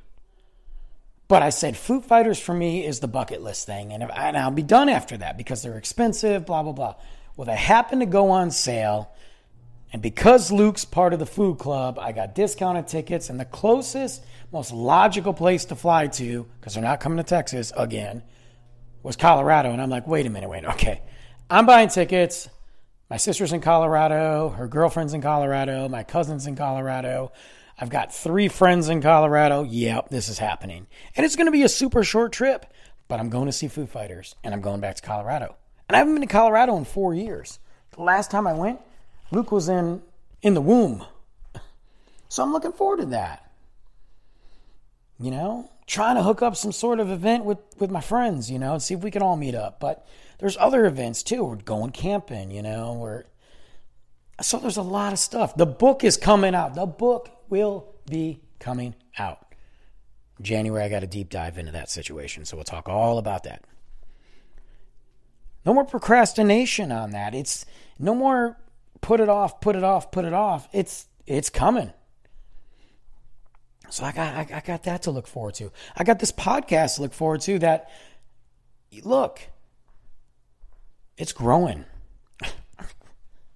but 1.29 1.43
I 1.43 1.51
said 1.51 1.77
Foo 1.77 2.01
Fighters 2.01 2.39
for 2.39 2.55
me 2.55 2.85
is 2.85 3.01
the 3.01 3.09
bucket 3.09 3.43
list 3.43 3.67
thing, 3.67 3.93
and, 3.93 4.03
if, 4.03 4.11
and 4.15 4.37
I'll 4.37 4.51
be 4.51 4.63
done 4.63 4.89
after 4.89 5.17
that 5.19 5.37
because 5.37 5.63
they're 5.63 5.79
expensive, 5.79 6.47
blah, 6.47 6.63
blah, 6.63 6.73
blah. 6.73 6.95
Well, 7.37 7.47
they 7.47 7.57
happen 7.57 8.01
to 8.01 8.07
go 8.07 8.31
on 8.31 8.51
sale, 8.51 9.11
and 9.93 10.03
because 10.03 10.51
Luke's 10.51 10.85
part 10.85 11.13
of 11.13 11.19
the 11.19 11.27
Foo 11.27 11.55
Club, 11.55 11.99
I 11.99 12.13
got 12.13 12.35
discounted 12.35 12.89
tickets, 12.89 13.31
and 13.31 13.39
the 13.39 13.45
closest, 13.45 14.25
most 14.53 14.73
logical 14.73 15.33
place 15.33 15.67
to 15.67 15.77
fly 15.77 16.09
to, 16.09 16.47
because 16.59 16.75
they're 16.75 16.83
not 16.83 17.01
coming 17.01 17.19
to 17.19 17.23
Texas 17.23 17.73
again, 17.77 18.23
was 19.03 19.17
Colorado. 19.17 19.71
And 19.71 19.81
I'm 19.81 19.91
like, 19.91 20.07
wait 20.07 20.27
a 20.27 20.31
minute, 20.31 20.51
wait, 20.51 20.65
okay. 20.65 21.03
I'm 21.49 21.65
buying 21.65 21.89
tickets. 21.89 22.49
My 23.11 23.17
sister's 23.17 23.53
in 23.53 23.63
Colorado, 23.63 24.51
her 24.51 24.69
girlfriend's 24.69 25.15
in 25.15 25.23
Colorado, 25.23 25.89
my 25.89 26.03
cousin's 26.03 26.47
in 26.47 26.57
Colorado. 26.57 27.33
I've 27.79 27.89
got 27.89 28.15
three 28.15 28.49
friends 28.49 28.89
in 28.89 29.01
Colorado. 29.01 29.63
Yep, 29.63 30.11
this 30.11 30.29
is 30.29 30.39
happening. 30.39 30.87
And 31.17 31.25
it's 31.25 31.37
going 31.37 31.47
to 31.47 31.53
be 31.53 31.63
a 31.63 31.69
super 31.69 32.05
short 32.05 32.33
trip, 32.33 32.67
but 33.07 33.19
I'm 33.19 33.31
going 33.31 33.47
to 33.47 33.53
see 33.53 33.69
Foo 33.69 33.87
Fighters 33.87 34.35
and 34.45 34.53
I'm 34.53 34.61
going 34.61 34.81
back 34.81 34.97
to 34.97 35.03
Colorado. 35.03 35.57
And 35.89 35.97
I 35.97 35.99
haven't 35.99 36.15
been 36.15 36.23
to 36.23 36.27
Colorado 36.27 36.77
in 36.77 36.85
four 36.85 37.15
years. 37.15 37.59
The 37.93 38.03
last 38.03 38.31
time 38.31 38.47
I 38.47 38.53
went, 38.53 38.81
Luke 39.31 39.53
was 39.53 39.69
in 39.69 40.03
in 40.43 40.55
the 40.55 40.61
womb. 40.61 41.05
So 42.31 42.43
I'm 42.43 42.53
looking 42.53 42.73
forward 42.73 42.99
to 42.99 43.07
that. 43.07 43.51
You 45.19 45.31
know, 45.31 45.71
trying 45.87 46.17
to 46.17 46.23
hook 46.23 46.43
up 46.43 46.57
some 46.57 46.73
sort 46.73 47.01
of 47.01 47.09
event 47.11 47.47
with 47.47 47.57
with 47.79 47.91
my 47.91 48.03
friends, 48.03 48.51
you 48.51 48.59
know, 48.59 48.75
and 48.75 48.83
see 48.83 48.93
if 48.93 49.01
we 49.01 49.11
can 49.11 49.23
all 49.23 49.35
meet 49.35 49.55
up. 49.55 49.81
But 49.81 50.07
there's 50.39 50.57
other 50.57 50.87
events 50.87 51.23
too. 51.23 51.45
We're 51.45 51.57
going 51.57 51.91
camping, 51.91 52.51
you 52.51 52.63
know, 52.63 52.95
we're 52.95 53.25
so 54.41 54.59
there's 54.59 54.77
a 54.77 54.83
lot 54.83 55.13
of 55.13 55.19
stuff. 55.19 55.57
The 55.57 55.67
book 55.67 56.05
is 56.05 56.17
coming 56.17 56.55
out. 56.55 56.75
The 56.75 56.87
book 56.87 57.29
will 57.49 57.93
be 58.09 58.41
coming 58.61 58.95
out. 59.19 59.45
January, 60.41 60.85
I 60.85 60.89
got 60.89 61.03
a 61.03 61.09
deep 61.09 61.31
dive 61.31 61.59
into 61.59 61.73
that 61.73 61.91
situation. 61.91 62.45
So 62.45 62.57
we'll 62.57 62.65
talk 62.65 62.89
all 62.89 63.19
about 63.19 63.43
that. 63.45 63.65
No 65.67 65.75
more 65.75 65.85
procrastination 65.85 66.93
on 66.93 67.11
that. 67.11 67.35
It's 67.35 67.67
no 67.99 68.15
more 68.15 68.57
put 69.01 69.21
it 69.21 69.29
off, 69.29 69.61
put 69.61 69.77
it 69.77 69.85
off, 69.85 70.11
put 70.11 70.25
it 70.25 70.33
off. 70.33 70.69
It's 70.73 71.07
it's 71.27 71.51
coming. 71.51 71.93
So 73.91 74.05
I 74.05 74.13
got 74.13 74.35
I, 74.35 74.57
I 74.57 74.61
got 74.61 74.85
that 74.85 75.03
to 75.03 75.11
look 75.11 75.27
forward 75.27 75.55
to. 75.55 75.73
I 75.97 76.05
got 76.05 76.21
this 76.21 76.33
podcast 76.33 76.97
to 76.97 77.03
look 77.03 77.13
forward 77.13 77.41
to 77.43 77.59
that 77.59 77.91
look, 79.03 79.41
it's 81.19 81.33
growing. 81.33 81.85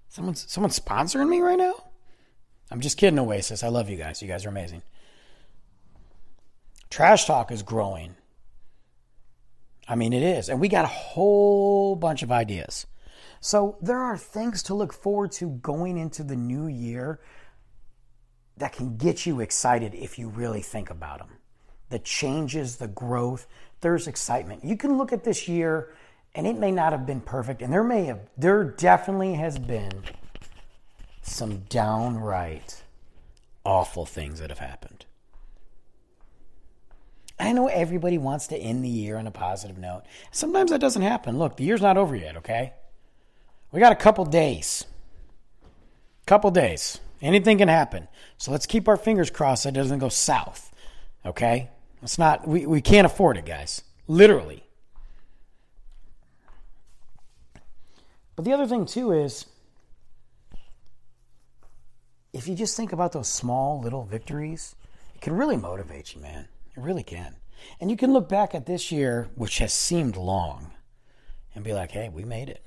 Someone's 0.08 0.44
someone's 0.50 0.78
sponsoring 0.78 1.28
me 1.28 1.40
right 1.40 1.56
now? 1.56 1.74
I'm 2.70 2.80
just 2.80 2.98
kidding, 2.98 3.18
Oasis. 3.18 3.62
I 3.62 3.68
love 3.68 3.88
you 3.88 3.96
guys. 3.96 4.20
You 4.20 4.28
guys 4.28 4.44
are 4.44 4.50
amazing. 4.50 4.82
Trash 6.90 7.24
talk 7.24 7.50
is 7.50 7.62
growing. 7.62 8.16
I 9.88 9.94
mean, 9.94 10.12
it 10.12 10.22
is. 10.22 10.48
And 10.48 10.60
we 10.60 10.68
got 10.68 10.84
a 10.84 10.88
whole 10.88 11.96
bunch 11.96 12.22
of 12.22 12.30
ideas. 12.30 12.86
So 13.40 13.76
there 13.80 13.98
are 13.98 14.16
things 14.16 14.62
to 14.64 14.74
look 14.74 14.92
forward 14.92 15.32
to 15.32 15.48
going 15.48 15.98
into 15.98 16.22
the 16.22 16.36
new 16.36 16.66
year 16.66 17.20
that 18.58 18.72
can 18.72 18.96
get 18.96 19.26
you 19.26 19.40
excited 19.40 19.94
if 19.94 20.18
you 20.18 20.28
really 20.28 20.62
think 20.62 20.90
about 20.90 21.18
them. 21.18 21.38
The 21.88 21.98
changes, 21.98 22.76
the 22.76 22.88
growth, 22.88 23.46
there's 23.80 24.06
excitement. 24.06 24.64
You 24.64 24.76
can 24.76 24.96
look 24.96 25.12
at 25.12 25.24
this 25.24 25.48
year 25.48 25.94
and 26.34 26.46
it 26.46 26.58
may 26.58 26.70
not 26.70 26.92
have 26.92 27.06
been 27.06 27.20
perfect 27.20 27.62
and 27.62 27.72
there 27.72 27.84
may 27.84 28.04
have 28.04 28.20
there 28.36 28.64
definitely 28.64 29.34
has 29.34 29.58
been 29.58 30.02
some 31.22 31.58
downright 31.68 32.82
awful 33.64 34.06
things 34.06 34.40
that 34.40 34.50
have 34.50 34.58
happened. 34.58 35.06
I 37.38 37.52
know 37.52 37.66
everybody 37.68 38.18
wants 38.18 38.48
to 38.48 38.56
end 38.56 38.84
the 38.84 38.88
year 38.88 39.16
on 39.16 39.26
a 39.26 39.30
positive 39.30 39.78
note. 39.78 40.02
Sometimes 40.30 40.70
that 40.70 40.80
doesn't 40.80 41.02
happen. 41.02 41.38
Look, 41.38 41.56
the 41.56 41.64
year's 41.64 41.82
not 41.82 41.96
over 41.96 42.14
yet, 42.14 42.36
okay? 42.36 42.72
We 43.72 43.80
got 43.80 43.92
a 43.92 43.96
couple 43.96 44.24
days. 44.24 44.84
Couple 46.26 46.50
days. 46.50 47.00
Anything 47.20 47.58
can 47.58 47.68
happen. 47.68 48.06
So 48.36 48.52
let's 48.52 48.66
keep 48.66 48.86
our 48.86 48.96
fingers 48.96 49.30
crossed 49.30 49.64
that 49.64 49.70
it 49.70 49.72
doesn't 49.72 49.98
go 49.98 50.08
south. 50.08 50.72
Okay? 51.24 51.70
It's 52.02 52.18
not 52.18 52.46
we, 52.46 52.66
we 52.66 52.80
can't 52.80 53.06
afford 53.06 53.36
it, 53.36 53.46
guys. 53.46 53.82
Literally. 54.06 54.64
But 58.42 58.46
the 58.46 58.54
other 58.54 58.66
thing 58.66 58.86
too 58.86 59.12
is 59.12 59.46
if 62.32 62.48
you 62.48 62.56
just 62.56 62.76
think 62.76 62.92
about 62.92 63.12
those 63.12 63.28
small 63.28 63.80
little 63.80 64.02
victories, 64.02 64.74
it 65.14 65.20
can 65.20 65.36
really 65.36 65.56
motivate 65.56 66.12
you, 66.12 66.20
man. 66.20 66.48
It 66.76 66.82
really 66.82 67.04
can. 67.04 67.36
And 67.80 67.88
you 67.88 67.96
can 67.96 68.12
look 68.12 68.28
back 68.28 68.52
at 68.52 68.66
this 68.66 68.90
year, 68.90 69.28
which 69.36 69.58
has 69.58 69.72
seemed 69.72 70.16
long, 70.16 70.72
and 71.54 71.62
be 71.62 71.72
like, 71.72 71.92
hey, 71.92 72.08
we 72.08 72.24
made 72.24 72.48
it. 72.48 72.66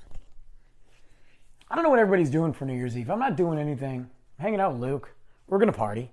I 1.70 1.74
don't 1.74 1.84
know 1.84 1.90
what 1.90 1.98
everybody's 1.98 2.30
doing 2.30 2.54
for 2.54 2.64
New 2.64 2.72
Year's 2.74 2.96
Eve. 2.96 3.10
I'm 3.10 3.18
not 3.18 3.36
doing 3.36 3.58
anything. 3.58 4.08
I'm 4.38 4.42
hanging 4.42 4.60
out 4.60 4.72
with 4.72 4.80
Luke. 4.80 5.14
We're 5.46 5.58
going 5.58 5.70
to 5.70 5.76
party. 5.76 6.10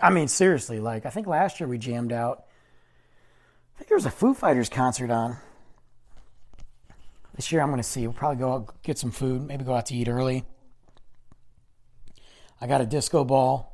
I 0.00 0.08
mean, 0.08 0.28
seriously, 0.28 0.80
like, 0.80 1.04
I 1.04 1.10
think 1.10 1.26
last 1.26 1.60
year 1.60 1.68
we 1.68 1.76
jammed 1.76 2.12
out. 2.12 2.46
I 3.74 3.78
think 3.78 3.88
there 3.90 3.98
was 3.98 4.06
a 4.06 4.10
Foo 4.10 4.32
Fighters 4.32 4.70
concert 4.70 5.10
on. 5.10 5.36
This 7.34 7.50
year 7.50 7.62
I'm 7.62 7.68
going 7.68 7.78
to 7.78 7.82
see. 7.82 8.06
We'll 8.06 8.12
probably 8.12 8.38
go 8.38 8.52
out, 8.52 8.82
get 8.82 8.98
some 8.98 9.10
food, 9.10 9.42
maybe 9.42 9.64
go 9.64 9.74
out 9.74 9.86
to 9.86 9.94
eat 9.94 10.08
early. 10.08 10.44
I 12.60 12.66
got 12.66 12.80
a 12.80 12.86
disco 12.86 13.24
ball. 13.24 13.68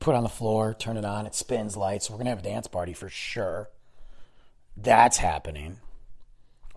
Put 0.00 0.14
on 0.14 0.24
the 0.24 0.28
floor, 0.28 0.74
turn 0.74 0.96
it 0.96 1.04
on, 1.04 1.24
it 1.24 1.34
spins 1.34 1.76
lights. 1.76 2.10
We're 2.10 2.16
going 2.16 2.26
to 2.26 2.30
have 2.30 2.40
a 2.40 2.42
dance 2.42 2.66
party 2.66 2.92
for 2.92 3.08
sure. 3.08 3.70
That's 4.76 5.18
happening. 5.18 5.78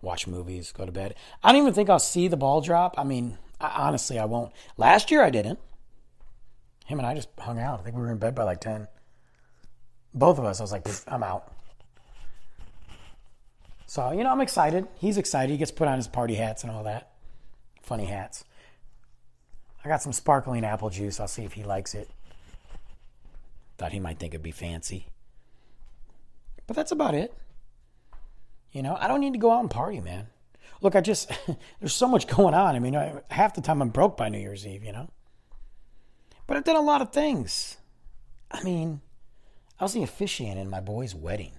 Watch 0.01 0.27
movies, 0.27 0.71
go 0.71 0.85
to 0.85 0.91
bed. 0.91 1.15
I 1.43 1.51
don't 1.51 1.61
even 1.61 1.73
think 1.73 1.89
I'll 1.89 1.99
see 1.99 2.27
the 2.27 2.37
ball 2.37 2.61
drop. 2.61 2.93
I 2.97 3.03
mean, 3.03 3.37
I, 3.59 3.87
honestly, 3.87 4.19
I 4.19 4.25
won't. 4.25 4.53
Last 4.77 5.09
year 5.09 5.23
I 5.23 5.31
didn't. 5.31 5.59
Him 6.85 6.99
and 6.99 7.07
I 7.07 7.15
just 7.15 7.29
hung 7.39 7.59
out. 7.59 7.79
I 7.79 7.83
think 7.83 7.95
we 7.95 8.03
were 8.03 8.11
in 8.11 8.19
bed 8.19 8.35
by 8.35 8.43
like 8.43 8.61
10. 8.61 8.87
Both 10.13 10.37
of 10.37 10.45
us, 10.45 10.59
I 10.59 10.63
was 10.63 10.71
like, 10.71 10.87
I'm 11.07 11.23
out. 11.23 11.51
So, 13.87 14.11
you 14.11 14.23
know, 14.23 14.31
I'm 14.31 14.41
excited. 14.41 14.85
He's 14.99 15.17
excited. 15.17 15.49
He 15.49 15.57
gets 15.57 15.71
put 15.71 15.87
on 15.87 15.95
his 15.95 16.09
party 16.09 16.35
hats 16.35 16.63
and 16.63 16.71
all 16.71 16.83
that. 16.83 17.13
Funny 17.81 18.05
hats. 18.05 18.43
I 19.83 19.87
got 19.87 20.01
some 20.01 20.11
sparkling 20.11 20.65
apple 20.65 20.89
juice. 20.89 21.21
I'll 21.21 21.27
see 21.29 21.45
if 21.45 21.53
he 21.53 21.63
likes 21.63 21.95
it. 21.95 22.09
Thought 23.77 23.93
he 23.93 24.01
might 24.01 24.19
think 24.19 24.33
it'd 24.33 24.43
be 24.43 24.51
fancy. 24.51 25.07
But 26.67 26.75
that's 26.75 26.91
about 26.91 27.15
it. 27.15 27.33
You 28.73 28.83
know, 28.83 28.97
I 28.99 29.07
don't 29.07 29.21
need 29.21 29.33
to 29.33 29.39
go 29.39 29.51
out 29.51 29.61
and 29.61 29.71
party, 29.71 30.01
man. 30.01 30.27
Look, 30.81 30.95
I 30.95 31.01
just, 31.01 31.31
there's 31.79 31.93
so 31.93 32.09
much 32.09 32.27
going 32.27 32.53
on. 32.53 32.75
I 32.75 32.79
mean, 32.79 32.93
half 33.31 33.53
the 33.53 33.61
time 33.61 33.81
I'm 33.81 33.89
broke 33.89 34.17
by 34.17 34.27
New 34.27 34.39
Year's 34.39 34.67
Eve, 34.67 34.83
you 34.83 34.91
know? 34.91 35.09
But 36.45 36.57
I've 36.57 36.65
done 36.65 36.75
a 36.75 36.81
lot 36.81 37.01
of 37.01 37.13
things. 37.13 37.77
I 38.51 38.61
mean, 38.63 38.99
I 39.79 39.85
was 39.85 39.93
the 39.93 40.03
officiant 40.03 40.59
in 40.59 40.69
my 40.69 40.81
boy's 40.81 41.15
wedding. 41.15 41.53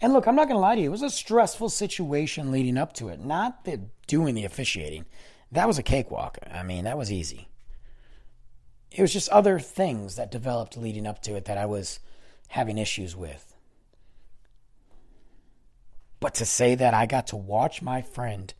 And 0.00 0.12
look, 0.12 0.26
I'm 0.26 0.34
not 0.34 0.48
going 0.48 0.56
to 0.56 0.60
lie 0.60 0.76
to 0.76 0.80
you. 0.80 0.88
It 0.88 0.92
was 0.92 1.02
a 1.02 1.10
stressful 1.10 1.68
situation 1.68 2.50
leading 2.50 2.78
up 2.78 2.94
to 2.94 3.08
it. 3.08 3.20
Not 3.20 3.64
the 3.64 3.82
doing 4.06 4.34
the 4.34 4.44
officiating. 4.44 5.04
That 5.52 5.66
was 5.66 5.78
a 5.78 5.82
cakewalk. 5.82 6.38
I 6.50 6.62
mean, 6.62 6.84
that 6.84 6.96
was 6.96 7.12
easy. 7.12 7.48
It 8.90 9.02
was 9.02 9.12
just 9.12 9.28
other 9.28 9.58
things 9.58 10.16
that 10.16 10.30
developed 10.30 10.76
leading 10.76 11.06
up 11.06 11.22
to 11.22 11.34
it 11.36 11.44
that 11.44 11.58
I 11.58 11.66
was 11.66 12.00
having 12.48 12.78
issues 12.78 13.14
with. 13.14 13.54
But 16.18 16.34
to 16.34 16.44
say 16.44 16.74
that 16.74 16.94
I 16.94 17.06
got 17.06 17.28
to 17.28 17.36
watch 17.36 17.82
my 17.82 18.02
friend 18.02 18.52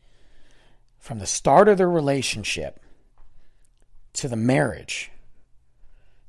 from 0.98 1.18
the 1.18 1.26
start 1.26 1.68
of 1.68 1.78
their 1.78 1.90
relationship 1.90 2.80
to 4.14 4.28
the 4.28 4.36
marriage, 4.36 5.10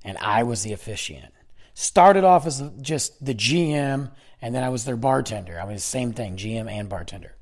and 0.03 0.17
I 0.17 0.43
was 0.43 0.63
the 0.63 0.73
officiant. 0.73 1.33
Started 1.73 2.23
off 2.23 2.45
as 2.45 2.63
just 2.81 3.23
the 3.23 3.33
GM, 3.33 4.11
and 4.41 4.53
then 4.55 4.63
I 4.63 4.69
was 4.69 4.85
their 4.85 4.97
bartender. 4.97 5.59
I 5.59 5.65
was 5.65 5.75
the 5.75 5.79
same 5.81 6.13
thing, 6.13 6.37
GM 6.37 6.69
and 6.69 6.89
bartender, 6.89 7.35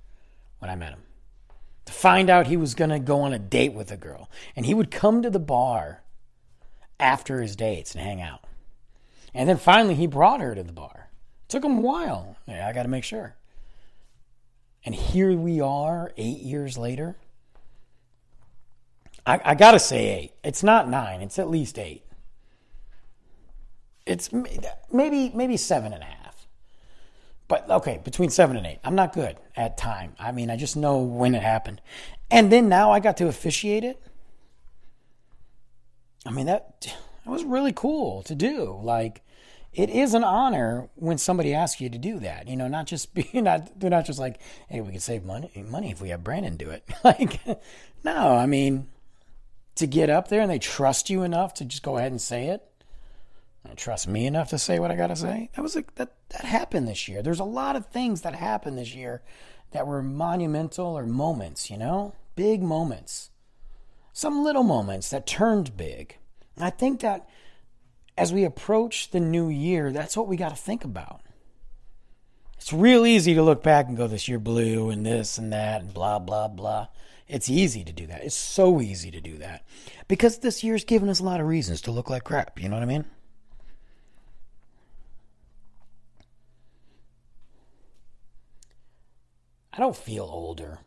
when 0.59 0.69
I 0.69 0.75
met 0.75 0.91
him 0.91 1.03
to 1.89 1.95
find 1.95 2.29
out 2.29 2.45
he 2.45 2.55
was 2.55 2.75
going 2.75 2.91
to 2.91 2.99
go 2.99 3.21
on 3.21 3.33
a 3.33 3.39
date 3.39 3.73
with 3.73 3.91
a 3.91 3.97
girl. 3.97 4.29
And 4.55 4.65
he 4.65 4.75
would 4.75 4.91
come 4.91 5.23
to 5.23 5.29
the 5.31 5.39
bar 5.39 6.03
after 6.99 7.41
his 7.41 7.55
dates 7.55 7.95
and 7.95 8.03
hang 8.03 8.21
out. 8.21 8.43
And 9.33 9.49
then 9.49 9.57
finally 9.57 9.95
he 9.95 10.05
brought 10.05 10.39
her 10.39 10.53
to 10.53 10.62
the 10.62 10.71
bar. 10.71 11.09
It 11.45 11.49
took 11.49 11.65
him 11.65 11.79
a 11.79 11.81
while. 11.81 12.38
Yeah, 12.47 12.67
I 12.67 12.73
got 12.73 12.83
to 12.83 12.89
make 12.89 13.03
sure. 13.03 13.35
And 14.85 14.93
here 14.93 15.35
we 15.35 15.59
are, 15.62 16.12
eight 16.15 16.41
years 16.41 16.77
later. 16.77 17.15
I, 19.25 19.41
I 19.43 19.55
got 19.55 19.71
to 19.71 19.79
say 19.79 20.19
eight. 20.19 20.33
It's 20.43 20.62
not 20.62 20.88
nine, 20.88 21.21
it's 21.21 21.39
at 21.39 21.49
least 21.49 21.79
eight. 21.79 22.03
It's 24.05 24.29
maybe 24.91 25.31
maybe 25.35 25.57
seven 25.57 25.93
and 25.93 26.01
a 26.01 26.05
half. 26.05 26.18
But 27.49 27.67
okay, 27.69 27.99
between 28.03 28.29
seven 28.29 28.55
and 28.55 28.65
eight. 28.65 28.79
I'm 28.83 28.95
not 28.95 29.12
good 29.12 29.35
at 29.57 29.75
time. 29.75 30.13
I 30.19 30.31
mean, 30.31 30.49
I 30.49 30.55
just 30.55 30.77
know 30.77 30.99
when 30.99 31.35
it 31.35 31.41
happened. 31.41 31.81
And 32.31 32.51
then 32.51 32.69
now 32.69 32.91
I 32.91 32.99
got 32.99 33.17
to 33.17 33.27
officiate 33.27 33.83
it. 33.83 33.99
I 36.25 36.31
mean, 36.31 36.45
that, 36.45 36.81
that 37.25 37.31
was 37.31 37.43
really 37.43 37.73
cool 37.73 38.21
to 38.23 38.35
do. 38.35 38.79
Like, 38.83 39.23
it 39.73 39.89
is 39.89 40.13
an 40.13 40.23
honor 40.23 40.89
when 40.93 41.17
somebody 41.17 41.55
asks 41.55 41.81
you 41.81 41.89
to 41.89 41.97
do 41.97 42.19
that. 42.19 42.47
You 42.47 42.55
know, 42.55 42.67
not 42.67 42.85
just 42.85 43.13
being 43.15 43.43
not 43.43 43.79
they're 43.79 43.89
not 43.89 44.05
just 44.05 44.19
like, 44.19 44.39
hey, 44.67 44.81
we 44.81 44.91
can 44.91 44.99
save 44.99 45.25
money 45.25 45.51
money 45.67 45.89
if 45.89 46.01
we 46.01 46.09
have 46.09 46.23
Brandon 46.23 46.55
do 46.55 46.69
it. 46.69 46.88
like, 47.03 47.41
no, 48.03 48.35
I 48.35 48.45
mean, 48.45 48.89
to 49.73 49.88
get 49.88 50.12
up 50.12 50.27
there 50.27 50.41
and 50.41 50.51
they 50.51 50.59
trust 50.59 51.09
you 51.09 51.23
enough 51.23 51.55
to 51.55 51.65
just 51.65 51.81
go 51.81 51.97
ahead 51.97 52.12
and 52.12 52.21
say 52.21 52.47
it 52.49 52.68
trust 53.76 54.08
me 54.08 54.26
enough 54.26 54.50
to 54.50 54.58
say 54.58 54.80
what 54.80 54.91
I 54.91 54.95
got 54.95 55.08
to 55.08 55.15
say. 55.15 55.50
That 55.56 55.62
was 55.62 55.76
a, 55.76 55.84
that 55.95 56.13
that 56.30 56.45
happened 56.45 56.88
this 56.88 57.08
year. 57.08 57.22
There's 57.22 57.39
a 57.39 57.45
lot 57.45 57.76
of 57.76 57.88
things 57.88 58.22
that 58.22 58.36
happened 58.36 58.78
this 58.78 58.93
year 58.93 59.22
that 59.72 59.88
were 59.88 60.02
monumental 60.02 60.98
or 60.98 61.06
moments, 61.06 61.69
you 61.69 61.78
know, 61.78 62.13
big 62.36 62.62
moments. 62.62 63.30
Some 64.13 64.43
little 64.43 64.63
moments 64.63 65.10
that 65.12 65.28
turned 65.28 65.78
big. 65.78 66.17
And 66.56 66.65
I 66.65 66.69
think 66.69 67.02
that 67.02 67.30
as 68.17 68.34
we 68.34 68.43
approach 68.43 69.12
the 69.12 69.19
new 69.19 69.50
year, 69.50 69.91
that's 69.91 70.17
what 70.17 70.28
we 70.28 70.36
got 70.36 70.50
to 70.50 70.56
think 70.56 70.84
about. 70.84 71.22
It's 72.58 72.74
real 72.74 73.06
easy 73.06 73.34
to 73.36 73.43
look 73.43 73.63
back 73.63 73.88
and 73.88 73.95
go, 73.95 74.08
this 74.08 74.28
year 74.28 74.39
blue 74.39 74.89
and 74.89 75.06
this 75.06 75.38
and 75.38 75.54
that 75.54 75.82
and 75.82 75.93
blah, 75.93 76.19
blah, 76.19 76.50
blah. 76.50 76.88
It's 77.30 77.50
easy 77.50 77.86
to 77.86 77.93
do 77.93 78.08
that. 78.08 78.24
It's 78.24 78.36
so 78.36 78.82
easy 78.82 79.12
to 79.12 79.22
do 79.22 79.38
that 79.38 79.63
because 80.08 80.39
this 80.39 80.63
year's 80.63 80.84
given 80.84 81.08
us 81.08 81.22
a 81.22 81.24
lot 81.24 81.39
of 81.39 81.48
reasons 81.48 81.82
to 81.84 81.91
look 81.91 82.10
like 82.10 82.26
crap. 82.26 82.62
You 82.62 82.67
know 82.67 82.76
what 82.76 82.84
I 82.84 82.88
mean? 82.88 83.06
I 89.79 89.81
don't 89.81 89.95
feel 89.95 90.25
older. 90.29 90.79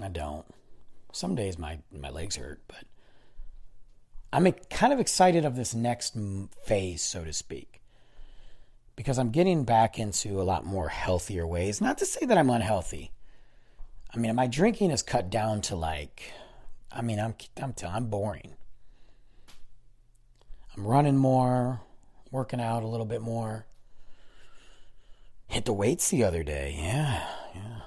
I 0.00 0.06
don't. 0.06 0.46
Some 1.10 1.34
days 1.34 1.58
my 1.58 1.80
my 1.90 2.08
legs 2.08 2.36
hurt, 2.36 2.60
but 2.68 2.84
I'm 4.32 4.48
kind 4.70 4.92
of 4.92 5.00
excited 5.00 5.44
of 5.44 5.56
this 5.56 5.74
next 5.74 6.16
phase, 6.64 7.02
so 7.02 7.24
to 7.24 7.32
speak, 7.32 7.82
because 8.94 9.18
I'm 9.18 9.30
getting 9.30 9.64
back 9.64 9.98
into 9.98 10.40
a 10.40 10.44
lot 10.44 10.64
more 10.64 10.88
healthier 10.88 11.44
ways. 11.44 11.80
Not 11.80 11.98
to 11.98 12.06
say 12.06 12.26
that 12.26 12.38
I'm 12.38 12.48
unhealthy. 12.48 13.10
I 14.14 14.18
mean, 14.18 14.32
my 14.36 14.46
drinking 14.46 14.92
is 14.92 15.02
cut 15.02 15.30
down 15.30 15.62
to 15.62 15.74
like, 15.74 16.32
I 16.92 17.02
mean, 17.02 17.18
I'm 17.18 17.34
I'm 17.60 17.74
I'm 17.88 18.06
boring. 18.06 18.54
I'm 20.76 20.86
running 20.86 21.16
more, 21.16 21.80
working 22.30 22.60
out 22.60 22.84
a 22.84 22.86
little 22.86 23.04
bit 23.04 23.20
more. 23.20 23.66
Hit 25.46 25.64
the 25.64 25.72
weights 25.72 26.10
the 26.10 26.24
other 26.24 26.42
day. 26.42 26.74
Yeah, 26.78 27.24
yeah. 27.54 27.80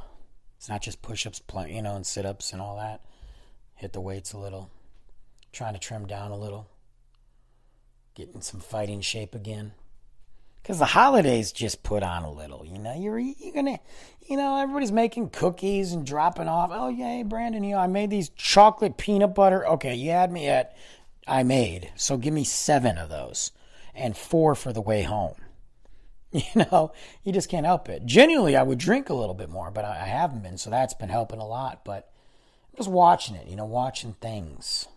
It's 0.58 0.70
not 0.70 0.82
just 0.82 1.02
push 1.02 1.26
ups, 1.26 1.42
you 1.68 1.82
know, 1.82 1.96
and 1.96 2.06
sit 2.06 2.26
ups 2.26 2.54
and 2.54 2.62
all 2.62 2.78
that. 2.78 3.02
Hit 3.76 3.94
the 3.94 4.02
weights 4.02 4.34
a 4.34 4.38
little. 4.38 4.70
Trying 5.52 5.74
to 5.74 5.80
trim 5.80 6.06
down 6.08 6.32
a 6.32 6.38
little. 6.38 6.68
Getting 8.16 8.42
some 8.42 8.60
fighting 8.60 9.02
shape 9.02 9.36
again. 9.36 9.74
because 10.62 10.80
the 10.80 10.86
holidays 10.86 11.54
just 11.54 11.82
put 11.82 12.04
on 12.04 12.24
a 12.24 12.32
little. 12.32 12.66
You 12.66 12.78
know, 12.78 12.94
you're 12.94 13.18
you're 13.20 13.54
gonna, 13.54 13.80
you 14.28 14.36
know, 14.36 14.58
everybody's 14.60 14.92
making 14.92 15.30
cookies 15.30 15.94
and 15.94 16.06
dropping 16.06 16.50
off. 16.50 16.72
Oh 16.74 16.94
hey, 16.94 17.24
Brandon, 17.24 17.64
you 17.64 17.76
know, 17.76 17.82
I 17.82 17.88
made 17.88 18.10
these 18.10 18.30
chocolate 18.30 18.98
peanut 18.98 19.34
butter. 19.34 19.66
Okay, 19.66 19.96
you 19.96 20.12
had 20.12 20.30
me 20.32 20.48
at 20.48 20.76
I 21.26 21.44
made, 21.44 21.92
so 21.96 22.18
give 22.18 22.34
me 22.34 22.44
seven 22.44 22.98
of 22.98 23.10
those 23.10 23.52
and 23.96 24.18
four 24.18 24.56
for 24.56 24.74
the 24.74 24.82
way 24.82 25.04
home. 25.04 25.36
You 26.54 26.66
know, 26.72 26.92
you 27.24 27.32
just 27.32 27.50
can't 27.50 27.66
help 27.66 27.88
it. 27.88 28.06
Genuinely, 28.06 28.58
I 28.58 28.62
would 28.62 28.78
drink 28.78 29.10
a 29.10 29.14
little 29.14 29.34
bit 29.34 29.50
more, 29.50 29.72
but 29.72 29.86
I 29.86 30.06
haven't 30.06 30.44
been, 30.44 30.58
so 30.58 30.70
that's 30.70 30.94
been 30.94 31.08
helping 31.08 31.40
a 31.40 31.48
lot. 31.48 31.86
But 31.86 32.12
I'm 32.70 32.78
just 32.78 32.90
watching 32.90 33.36
it, 33.36 33.48
you 33.48 33.56
know, 33.56 33.66
watching 33.66 34.12
things. 34.14 34.88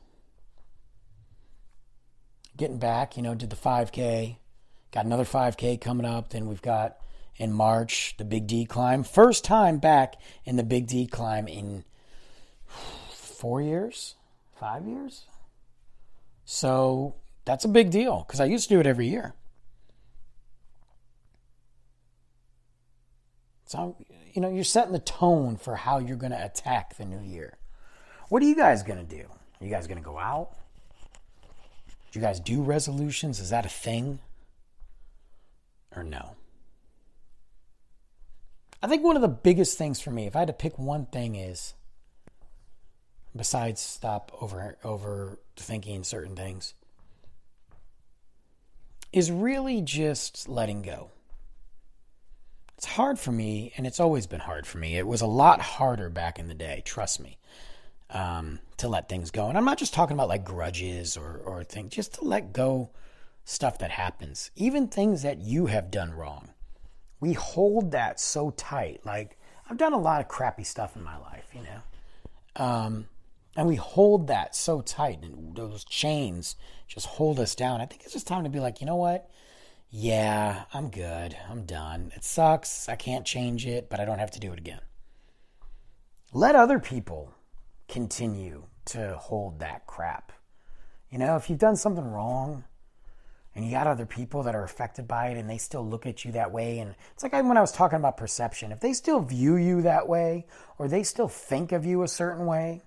Getting 2.56 2.78
back, 2.78 3.16
you 3.16 3.22
know, 3.22 3.36
did 3.36 3.48
the 3.48 3.56
5K 3.56 4.38
Got 4.92 5.04
another 5.04 5.24
5K 5.24 5.80
coming 5.80 6.06
up. 6.06 6.30
Then 6.30 6.46
we've 6.46 6.62
got 6.62 6.96
in 7.36 7.52
March 7.52 8.14
the 8.18 8.24
Big 8.24 8.46
D 8.46 8.64
climb. 8.64 9.04
First 9.04 9.44
time 9.44 9.78
back 9.78 10.14
in 10.44 10.56
the 10.56 10.64
Big 10.64 10.86
D 10.86 11.06
climb 11.06 11.46
in 11.46 11.84
four 13.12 13.62
years, 13.62 14.16
five 14.58 14.86
years. 14.86 15.26
So 16.44 17.14
that's 17.44 17.64
a 17.64 17.68
big 17.68 17.90
deal 17.90 18.24
because 18.26 18.40
I 18.40 18.46
used 18.46 18.68
to 18.68 18.74
do 18.74 18.80
it 18.80 18.86
every 18.86 19.08
year. 19.08 19.34
So, 23.70 23.94
you 24.32 24.42
know, 24.42 24.50
you're 24.50 24.64
setting 24.64 24.92
the 24.92 24.98
tone 24.98 25.56
for 25.56 25.76
how 25.76 25.98
you're 25.98 26.16
going 26.16 26.32
to 26.32 26.44
attack 26.44 26.96
the 26.96 27.04
new 27.04 27.20
year. 27.20 27.56
What 28.28 28.42
are 28.42 28.46
you 28.46 28.56
guys 28.56 28.82
going 28.82 28.98
to 28.98 29.16
do? 29.16 29.22
Are 29.60 29.64
you 29.64 29.70
guys 29.70 29.86
going 29.86 29.98
to 29.98 30.04
go 30.04 30.18
out? 30.18 30.56
Do 32.10 32.18
you 32.18 32.20
guys 32.20 32.40
do 32.40 32.64
resolutions? 32.64 33.38
Is 33.38 33.50
that 33.50 33.64
a 33.64 33.68
thing? 33.68 34.18
or 35.94 36.02
no? 36.02 36.34
I 38.82 38.88
think 38.88 39.04
one 39.04 39.14
of 39.14 39.22
the 39.22 39.28
biggest 39.28 39.76
things 39.78 40.00
for 40.00 40.10
me, 40.10 40.26
if 40.26 40.34
I 40.34 40.40
had 40.40 40.48
to 40.48 40.52
pick 40.52 40.76
one 40.76 41.06
thing, 41.06 41.36
is 41.36 41.74
besides 43.36 43.80
stop 43.80 44.32
over 44.40 44.76
over 44.82 45.38
thinking 45.54 46.02
certain 46.02 46.34
things, 46.34 46.74
is 49.12 49.30
really 49.30 49.80
just 49.80 50.48
letting 50.48 50.82
go. 50.82 51.10
It's 52.80 52.86
hard 52.86 53.18
for 53.18 53.30
me, 53.30 53.74
and 53.76 53.86
it's 53.86 54.00
always 54.00 54.26
been 54.26 54.40
hard 54.40 54.66
for 54.66 54.78
me. 54.78 54.96
It 54.96 55.06
was 55.06 55.20
a 55.20 55.26
lot 55.26 55.60
harder 55.60 56.08
back 56.08 56.38
in 56.38 56.48
the 56.48 56.54
day, 56.54 56.80
trust 56.82 57.20
me, 57.20 57.36
um, 58.08 58.58
to 58.78 58.88
let 58.88 59.06
things 59.06 59.30
go. 59.30 59.50
And 59.50 59.58
I'm 59.58 59.66
not 59.66 59.76
just 59.76 59.92
talking 59.92 60.16
about 60.16 60.30
like 60.30 60.46
grudges 60.46 61.14
or, 61.14 61.42
or 61.44 61.62
things, 61.62 61.92
just 61.92 62.14
to 62.14 62.24
let 62.24 62.54
go 62.54 62.88
stuff 63.44 63.76
that 63.80 63.90
happens, 63.90 64.50
even 64.56 64.88
things 64.88 65.20
that 65.20 65.42
you 65.42 65.66
have 65.66 65.90
done 65.90 66.14
wrong. 66.14 66.54
We 67.20 67.34
hold 67.34 67.90
that 67.90 68.18
so 68.18 68.48
tight. 68.52 69.02
Like, 69.04 69.36
I've 69.68 69.76
done 69.76 69.92
a 69.92 70.00
lot 70.00 70.22
of 70.22 70.28
crappy 70.28 70.64
stuff 70.64 70.96
in 70.96 71.02
my 71.02 71.18
life, 71.18 71.50
you 71.52 71.60
know. 71.60 72.64
Um, 72.64 73.08
and 73.58 73.68
we 73.68 73.76
hold 73.76 74.28
that 74.28 74.56
so 74.56 74.80
tight, 74.80 75.22
and 75.22 75.54
those 75.54 75.84
chains 75.84 76.56
just 76.88 77.04
hold 77.04 77.38
us 77.40 77.54
down. 77.54 77.82
I 77.82 77.84
think 77.84 78.04
it's 78.04 78.14
just 78.14 78.26
time 78.26 78.44
to 78.44 78.48
be 78.48 78.58
like, 78.58 78.80
you 78.80 78.86
know 78.86 78.96
what? 78.96 79.28
Yeah, 79.90 80.64
I'm 80.72 80.88
good. 80.88 81.36
I'm 81.48 81.64
done. 81.64 82.12
It 82.14 82.22
sucks. 82.22 82.88
I 82.88 82.94
can't 82.94 83.26
change 83.26 83.66
it, 83.66 83.90
but 83.90 83.98
I 83.98 84.04
don't 84.04 84.20
have 84.20 84.30
to 84.32 84.40
do 84.40 84.52
it 84.52 84.58
again. 84.58 84.80
Let 86.32 86.54
other 86.54 86.78
people 86.78 87.34
continue 87.88 88.66
to 88.86 89.16
hold 89.16 89.58
that 89.58 89.86
crap. 89.86 90.30
You 91.10 91.18
know, 91.18 91.34
if 91.34 91.50
you've 91.50 91.58
done 91.58 91.74
something 91.74 92.04
wrong, 92.04 92.64
and 93.54 93.64
you 93.64 93.72
got 93.72 93.86
other 93.86 94.06
people 94.06 94.44
that 94.44 94.54
are 94.54 94.62
affected 94.62 95.08
by 95.08 95.28
it 95.28 95.36
and 95.36 95.50
they 95.50 95.58
still 95.58 95.86
look 95.86 96.06
at 96.06 96.24
you 96.24 96.32
that 96.32 96.52
way 96.52 96.78
and 96.78 96.94
it's 97.12 97.22
like 97.22 97.32
when 97.32 97.56
i 97.56 97.60
was 97.60 97.72
talking 97.72 97.98
about 97.98 98.16
perception 98.16 98.72
if 98.72 98.80
they 98.80 98.92
still 98.92 99.20
view 99.20 99.56
you 99.56 99.82
that 99.82 100.08
way 100.08 100.46
or 100.78 100.88
they 100.88 101.02
still 101.02 101.28
think 101.28 101.72
of 101.72 101.84
you 101.84 102.02
a 102.02 102.08
certain 102.08 102.46
way 102.46 102.80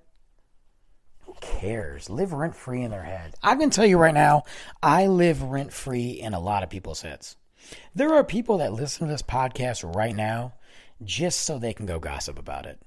cares 1.42 2.10
live 2.10 2.34
rent 2.34 2.56
free 2.56 2.82
in 2.82 2.92
their 2.92 3.04
head 3.04 3.34
going 3.44 3.70
to 3.70 3.76
tell 3.76 3.86
you 3.86 3.98
right 3.98 4.14
now 4.14 4.44
i 4.82 5.08
live 5.08 5.42
rent 5.44 5.72
free 5.72 6.12
in 6.12 6.34
a 6.34 6.40
lot 6.40 6.64
of 6.64 6.70
people's 6.70 7.02
heads 7.02 7.36
there 7.96 8.14
are 8.14 8.24
people 8.24 8.58
that 8.58 8.74
listen 8.74 9.08
to 9.08 9.14
this 9.14 9.22
podcast 9.22 9.96
right 9.96 10.16
now 10.16 10.54
just 11.04 11.42
so 11.42 11.58
they 11.58 11.74
can 11.74 11.86
go 11.86 12.00
gossip 12.00 12.38
about 12.38 12.66
it 12.66 12.82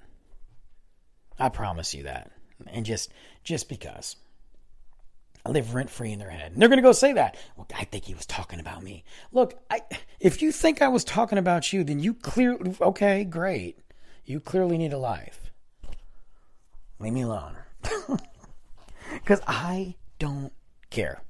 i 1.39 1.49
promise 1.49 1.95
you 1.95 2.03
that 2.03 2.31
and 2.67 2.87
just 2.87 3.13
just 3.45 3.69
because 3.69 4.17
I 5.47 5.51
live 5.51 5.75
rent 5.75 5.91
free 5.91 6.11
in 6.11 6.19
their 6.19 6.31
head. 6.31 6.51
And 6.53 6.61
they're 6.61 6.69
going 6.69 6.79
to 6.79 6.83
go 6.83 6.91
say 6.91 7.13
that. 7.13 7.37
Well, 7.57 7.69
I 7.79 7.85
think 7.85 8.05
he 8.05 8.15
was 8.15 8.27
talking 8.27 8.59
about 8.59 8.83
me. 8.83 9.05
Look, 9.31 9.55
I, 9.71 9.81
if 10.19 10.43
you 10.43 10.51
think 10.51 10.83
I 10.83 10.89
was 10.89 11.05
talking 11.05 11.39
about 11.39 11.73
you, 11.73 11.85
then 11.85 12.01
you 12.01 12.15
clearly, 12.15 12.75
okay, 12.81 13.23
great. 13.23 13.79
You 14.25 14.41
clearly 14.41 14.77
need 14.77 14.93
a 14.93 14.99
life. 14.99 15.53
Leave 16.99 17.13
me 17.13 17.23
alone. 17.23 17.57
Because 19.23 19.41
I 19.47 19.97
don't 20.19 20.53
care. 20.91 21.21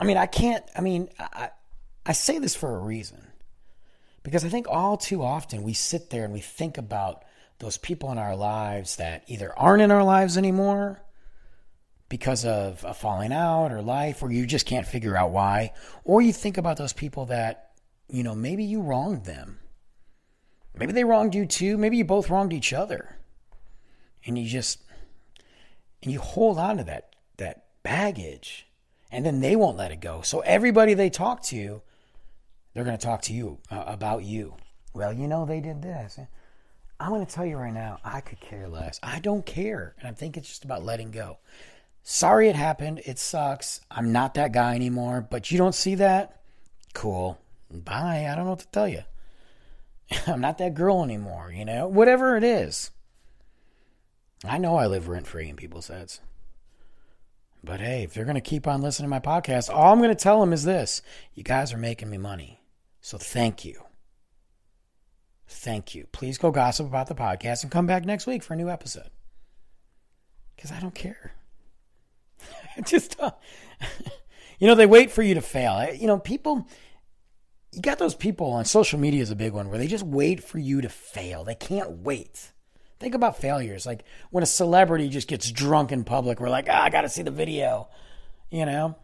I 0.00 0.04
mean, 0.04 0.16
I 0.16 0.26
can't, 0.26 0.64
I 0.76 0.80
mean, 0.80 1.08
I, 1.18 1.50
I 2.04 2.12
say 2.12 2.38
this 2.38 2.54
for 2.56 2.74
a 2.74 2.80
reason. 2.80 3.28
Because 4.22 4.44
I 4.44 4.48
think 4.48 4.66
all 4.68 4.96
too 4.96 5.22
often 5.22 5.62
we 5.62 5.72
sit 5.72 6.10
there 6.10 6.24
and 6.24 6.32
we 6.32 6.40
think 6.40 6.78
about 6.78 7.24
those 7.58 7.76
people 7.76 8.10
in 8.12 8.18
our 8.18 8.36
lives 8.36 8.96
that 8.96 9.24
either 9.26 9.56
aren't 9.58 9.82
in 9.82 9.90
our 9.90 10.04
lives 10.04 10.36
anymore 10.36 11.02
because 12.08 12.44
of 12.44 12.84
a 12.84 12.92
falling 12.92 13.32
out 13.32 13.72
or 13.72 13.80
life, 13.80 14.22
or 14.22 14.30
you 14.30 14.46
just 14.46 14.66
can't 14.66 14.86
figure 14.86 15.16
out 15.16 15.30
why, 15.30 15.72
or 16.04 16.20
you 16.20 16.32
think 16.32 16.58
about 16.58 16.76
those 16.76 16.92
people 16.92 17.26
that, 17.26 17.70
you 18.08 18.22
know, 18.22 18.34
maybe 18.34 18.64
you 18.64 18.82
wronged 18.82 19.24
them. 19.24 19.58
Maybe 20.76 20.92
they 20.92 21.04
wronged 21.04 21.34
you 21.34 21.46
too. 21.46 21.78
Maybe 21.78 21.96
you 21.96 22.04
both 22.04 22.30
wronged 22.30 22.52
each 22.52 22.72
other. 22.72 23.16
And 24.24 24.38
you 24.38 24.46
just, 24.46 24.82
and 26.02 26.12
you 26.12 26.20
hold 26.20 26.58
on 26.58 26.78
to 26.78 26.84
that, 26.84 27.14
that 27.36 27.64
baggage 27.82 28.66
and 29.12 29.26
then 29.26 29.40
they 29.40 29.54
won't 29.54 29.76
let 29.76 29.92
it 29.92 30.00
go. 30.00 30.22
So 30.22 30.40
everybody 30.40 30.94
they 30.94 31.10
talk 31.10 31.42
to, 31.44 31.82
they're 32.72 32.84
going 32.84 32.96
to 32.96 33.04
talk 33.04 33.22
to 33.22 33.34
you 33.34 33.58
uh, 33.70 33.84
about 33.86 34.24
you. 34.24 34.56
Well, 34.94 35.12
you 35.12 35.28
know, 35.28 35.44
they 35.44 35.60
did 35.60 35.82
this. 35.82 36.18
I'm 36.98 37.10
going 37.10 37.24
to 37.24 37.32
tell 37.32 37.44
you 37.44 37.58
right 37.58 37.72
now, 37.72 37.98
I 38.02 38.20
could 38.20 38.40
care 38.40 38.68
less. 38.68 38.98
I 39.02 39.20
don't 39.20 39.44
care. 39.44 39.94
And 39.98 40.08
I 40.08 40.12
think 40.12 40.36
it's 40.36 40.48
just 40.48 40.64
about 40.64 40.82
letting 40.82 41.10
go. 41.10 41.38
Sorry 42.02 42.48
it 42.48 42.56
happened. 42.56 43.02
It 43.04 43.18
sucks. 43.18 43.80
I'm 43.90 44.12
not 44.12 44.34
that 44.34 44.52
guy 44.52 44.74
anymore, 44.74 45.26
but 45.28 45.50
you 45.50 45.58
don't 45.58 45.74
see 45.74 45.96
that? 45.96 46.40
Cool. 46.94 47.38
Bye. 47.70 48.26
I 48.30 48.34
don't 48.34 48.44
know 48.44 48.50
what 48.50 48.60
to 48.60 48.68
tell 48.68 48.88
you. 48.88 49.02
I'm 50.26 50.40
not 50.40 50.58
that 50.58 50.74
girl 50.74 51.04
anymore, 51.04 51.52
you 51.54 51.64
know? 51.64 51.86
Whatever 51.86 52.36
it 52.36 52.44
is. 52.44 52.90
I 54.44 54.58
know 54.58 54.76
I 54.76 54.86
live 54.86 55.08
rent 55.08 55.26
free 55.26 55.48
in 55.48 55.56
people's 55.56 55.88
heads. 55.88 56.20
But 57.64 57.80
hey, 57.80 58.02
if 58.02 58.12
they're 58.12 58.24
going 58.24 58.34
to 58.34 58.40
keep 58.40 58.66
on 58.66 58.82
listening 58.82 59.06
to 59.06 59.10
my 59.10 59.20
podcast, 59.20 59.70
all 59.72 59.92
I'm 59.92 59.98
going 59.98 60.10
to 60.10 60.16
tell 60.16 60.40
them 60.40 60.52
is 60.52 60.64
this 60.64 61.00
you 61.34 61.44
guys 61.44 61.72
are 61.72 61.78
making 61.78 62.10
me 62.10 62.18
money. 62.18 62.60
So 63.00 63.18
thank 63.18 63.64
you. 63.64 63.82
Thank 65.46 65.94
you. 65.94 66.06
Please 66.12 66.38
go 66.38 66.50
gossip 66.50 66.86
about 66.86 67.06
the 67.06 67.14
podcast 67.14 67.62
and 67.62 67.70
come 67.70 67.86
back 67.86 68.04
next 68.04 68.26
week 68.26 68.42
for 68.42 68.54
a 68.54 68.56
new 68.56 68.68
episode. 68.68 69.10
Because 70.56 70.72
I 70.72 70.80
don't 70.80 70.94
care. 70.94 71.34
just, 72.84 73.16
you 74.58 74.66
know, 74.66 74.74
they 74.74 74.86
wait 74.86 75.10
for 75.10 75.22
you 75.22 75.34
to 75.34 75.40
fail. 75.40 75.92
You 75.92 76.06
know, 76.06 76.18
people, 76.18 76.66
you 77.72 77.82
got 77.82 77.98
those 77.98 78.14
people 78.14 78.50
on 78.52 78.64
social 78.64 78.98
media 78.98 79.22
is 79.22 79.30
a 79.30 79.36
big 79.36 79.52
one 79.52 79.68
where 79.68 79.78
they 79.78 79.86
just 79.86 80.04
wait 80.04 80.42
for 80.42 80.58
you 80.58 80.80
to 80.80 80.88
fail. 80.88 81.44
They 81.44 81.54
can't 81.54 81.98
wait. 81.98 82.52
Think 83.02 83.16
about 83.16 83.38
failures. 83.38 83.84
Like 83.84 84.04
when 84.30 84.42
a 84.42 84.46
celebrity 84.46 85.08
just 85.08 85.26
gets 85.26 85.50
drunk 85.50 85.90
in 85.90 86.04
public, 86.04 86.38
we're 86.38 86.48
like, 86.48 86.68
ah, 86.70 86.84
I 86.84 86.88
got 86.88 87.02
to 87.02 87.08
see 87.08 87.22
the 87.22 87.32
video, 87.32 87.88
you 88.48 88.64
know? 88.64 88.94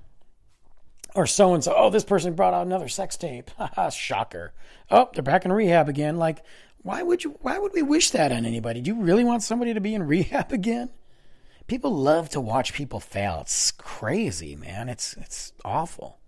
Or 1.17 1.27
so 1.27 1.55
and 1.55 1.65
so, 1.65 1.75
oh, 1.77 1.91
this 1.91 2.05
person 2.05 2.35
brought 2.35 2.55
out 2.55 2.65
another 2.65 2.89
sex 2.89 3.17
tape. 3.17 3.51
Shocker. 3.93 4.53
Oh, 4.89 5.09
they're 5.13 5.23
back 5.25 5.45
in 5.45 5.53
rehab 5.53 5.89
again. 5.89 6.17
Like, 6.17 6.45
why 6.83 7.03
would 7.03 7.25
you, 7.25 7.37
why 7.41 7.59
would 7.59 7.73
we 7.75 7.83
wish 7.83 8.11
that 8.13 8.31
on 8.31 8.47
anybody? 8.47 8.81
Do 8.81 8.93
you 8.93 9.03
really 9.03 9.25
want 9.25 9.43
somebody 9.43 9.75
to 9.75 9.81
be 9.81 9.95
in 9.95 10.07
rehab 10.07 10.53
again? 10.53 10.91
people 11.69 11.95
love 11.95 12.31
to 12.31 12.41
watch 12.41 12.73
people 12.73 12.99
fail. 12.99 13.41
It's 13.43 13.71
crazy, 13.73 14.57
man. 14.57 14.89
It's 14.89 15.13
it's 15.19 15.53
awful. 15.65 16.19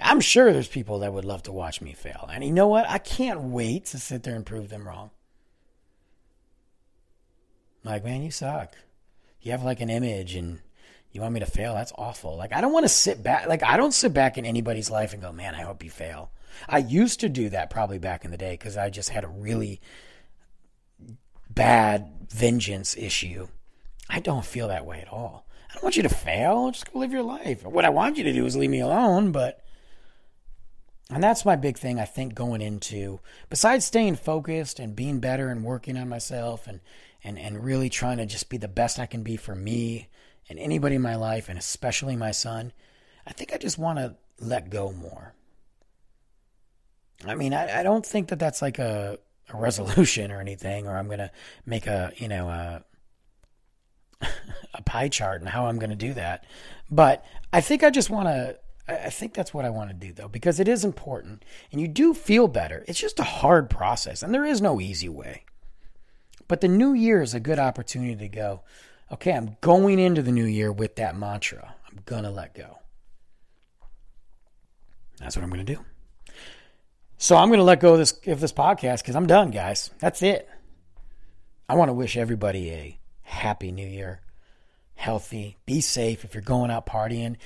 I'm 0.00 0.20
sure 0.20 0.52
there's 0.52 0.68
people 0.68 1.00
that 1.00 1.12
would 1.12 1.24
love 1.24 1.42
to 1.44 1.52
watch 1.52 1.80
me 1.80 1.92
fail. 1.92 2.28
And 2.32 2.44
you 2.44 2.52
know 2.52 2.68
what? 2.68 2.88
I 2.88 2.98
can't 2.98 3.40
wait 3.40 3.86
to 3.86 3.98
sit 3.98 4.22
there 4.22 4.36
and 4.36 4.44
prove 4.46 4.68
them 4.68 4.86
wrong. 4.86 5.10
Like, 7.84 8.04
man, 8.04 8.22
you 8.22 8.30
suck. 8.30 8.74
You 9.40 9.52
have 9.52 9.62
like 9.62 9.80
an 9.80 9.90
image 9.90 10.34
and 10.34 10.60
you 11.12 11.20
want 11.20 11.34
me 11.34 11.40
to 11.40 11.46
fail? 11.46 11.74
That's 11.74 11.92
awful. 11.96 12.36
Like, 12.36 12.52
I 12.52 12.60
don't 12.60 12.72
want 12.72 12.84
to 12.84 12.88
sit 12.88 13.22
back. 13.22 13.46
Like, 13.46 13.62
I 13.62 13.76
don't 13.76 13.94
sit 13.94 14.12
back 14.12 14.36
in 14.36 14.44
anybody's 14.44 14.90
life 14.90 15.12
and 15.12 15.22
go, 15.22 15.32
man, 15.32 15.54
I 15.54 15.62
hope 15.62 15.84
you 15.84 15.90
fail. 15.90 16.30
I 16.68 16.78
used 16.78 17.20
to 17.20 17.28
do 17.28 17.48
that 17.50 17.70
probably 17.70 17.98
back 17.98 18.24
in 18.24 18.30
the 18.30 18.36
day 18.36 18.52
because 18.52 18.76
I 18.76 18.90
just 18.90 19.10
had 19.10 19.24
a 19.24 19.28
really 19.28 19.80
bad 21.50 22.10
vengeance 22.30 22.96
issue 22.96 23.48
I 24.08 24.20
don't 24.20 24.44
feel 24.44 24.68
that 24.68 24.86
way 24.86 25.00
at 25.00 25.12
all. 25.12 25.46
I 25.70 25.74
don't 25.74 25.82
want 25.82 25.96
you 25.96 26.02
to 26.02 26.08
fail. 26.08 26.70
Just 26.70 26.90
go 26.92 26.98
live 26.98 27.12
your 27.12 27.22
life. 27.22 27.64
What 27.64 27.84
I 27.84 27.90
want 27.90 28.16
you 28.16 28.24
to 28.24 28.32
do 28.32 28.46
is 28.46 28.56
leave 28.56 28.70
me 28.70 28.80
alone, 28.80 29.32
but 29.32 29.62
And 31.10 31.22
that's 31.22 31.44
my 31.44 31.56
big 31.56 31.78
thing, 31.78 31.98
I 31.98 32.04
think, 32.04 32.34
going 32.34 32.60
into, 32.60 33.20
besides 33.48 33.84
staying 33.84 34.16
focused 34.16 34.78
and 34.78 34.96
being 34.96 35.20
better 35.20 35.48
and 35.48 35.64
working 35.64 35.96
on 35.96 36.08
myself 36.08 36.66
and, 36.66 36.80
and, 37.24 37.38
and 37.38 37.64
really 37.64 37.88
trying 37.88 38.18
to 38.18 38.26
just 38.26 38.48
be 38.48 38.56
the 38.56 38.68
best 38.68 38.98
I 38.98 39.06
can 39.06 39.22
be 39.22 39.36
for 39.36 39.54
me 39.54 40.08
and 40.48 40.58
anybody 40.58 40.96
in 40.96 41.02
my 41.02 41.16
life, 41.16 41.48
and 41.48 41.58
especially 41.58 42.16
my 42.16 42.30
son, 42.30 42.72
I 43.26 43.32
think 43.32 43.52
I 43.52 43.58
just 43.58 43.78
want 43.78 43.98
to 43.98 44.16
let 44.40 44.70
go 44.70 44.92
more. 44.92 45.34
I 47.26 47.34
mean, 47.34 47.52
I, 47.52 47.80
I 47.80 47.82
don't 47.82 48.06
think 48.06 48.28
that 48.28 48.38
that's 48.38 48.62
like 48.62 48.78
a, 48.78 49.18
a 49.52 49.56
resolution 49.56 50.30
or 50.30 50.40
anything, 50.40 50.86
or 50.86 50.96
I'm 50.96 51.06
going 51.06 51.18
to 51.18 51.30
make 51.66 51.86
a, 51.86 52.12
you 52.16 52.28
know, 52.28 52.48
a, 52.48 52.84
a 54.74 54.82
pie 54.82 55.08
chart 55.08 55.40
and 55.40 55.50
how 55.50 55.66
I'm 55.66 55.78
going 55.78 55.90
to 55.90 55.96
do 55.96 56.14
that. 56.14 56.44
But 56.90 57.24
I 57.52 57.60
think 57.60 57.82
I 57.82 57.90
just 57.90 58.10
want 58.10 58.28
to 58.28 58.58
I 58.88 59.10
think 59.10 59.34
that's 59.34 59.52
what 59.52 59.66
I 59.66 59.70
want 59.70 59.90
to 59.90 59.94
do 59.94 60.14
though, 60.14 60.28
because 60.28 60.58
it 60.58 60.66
is 60.66 60.82
important 60.82 61.44
and 61.70 61.80
you 61.80 61.88
do 61.88 62.14
feel 62.14 62.48
better. 62.48 62.84
It's 62.88 62.98
just 62.98 63.20
a 63.20 63.24
hard 63.24 63.68
process 63.68 64.22
and 64.22 64.32
there 64.32 64.46
is 64.46 64.62
no 64.62 64.80
easy 64.80 65.10
way. 65.10 65.44
But 66.48 66.62
the 66.62 66.68
new 66.68 66.94
year 66.94 67.20
is 67.20 67.34
a 67.34 67.40
good 67.40 67.58
opportunity 67.58 68.16
to 68.16 68.28
go, 68.28 68.62
okay, 69.12 69.32
I'm 69.32 69.56
going 69.60 69.98
into 69.98 70.22
the 70.22 70.32
new 70.32 70.46
year 70.46 70.72
with 70.72 70.96
that 70.96 71.16
mantra. 71.16 71.74
I'm 71.88 72.00
going 72.06 72.24
to 72.24 72.30
let 72.30 72.54
go. 72.54 72.78
That's 75.20 75.36
what 75.36 75.42
I'm 75.42 75.50
going 75.50 75.64
to 75.64 75.74
do. 75.74 75.84
So 77.18 77.36
I'm 77.36 77.48
going 77.48 77.58
to 77.58 77.64
let 77.64 77.80
go 77.80 77.92
of 77.92 77.98
this, 77.98 78.18
of 78.26 78.40
this 78.40 78.52
podcast 78.52 79.02
because 79.02 79.16
I'm 79.16 79.26
done, 79.26 79.50
guys. 79.50 79.90
That's 79.98 80.22
it. 80.22 80.48
I 81.68 81.74
want 81.74 81.90
to 81.90 81.94
wish 81.94 82.16
everybody 82.16 82.70
a 82.70 82.98
happy 83.22 83.72
new 83.72 83.86
year, 83.86 84.20
healthy, 84.94 85.58
be 85.66 85.80
safe. 85.80 86.24
If 86.24 86.34
you're 86.34 86.42
going 86.42 86.70
out 86.70 86.86
partying, 86.86 87.36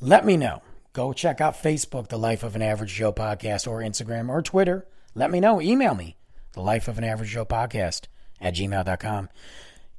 let 0.00 0.24
me 0.24 0.36
know 0.36 0.62
go 0.96 1.12
check 1.12 1.42
out 1.42 1.62
Facebook, 1.62 2.08
The 2.08 2.18
Life 2.18 2.42
of 2.42 2.56
an 2.56 2.62
Average 2.62 2.94
Joe 2.94 3.12
Podcast, 3.12 3.68
or 3.68 3.80
Instagram 3.80 4.30
or 4.30 4.40
Twitter. 4.40 4.86
Let 5.14 5.30
me 5.30 5.40
know. 5.40 5.60
Email 5.60 5.94
me, 5.94 6.16
The 6.54 6.62
Life 6.62 6.88
of 6.88 6.96
an 6.96 7.04
Average 7.04 7.32
Joe 7.32 7.44
Podcast 7.44 8.06
at 8.40 8.54
gmail.com. 8.54 9.28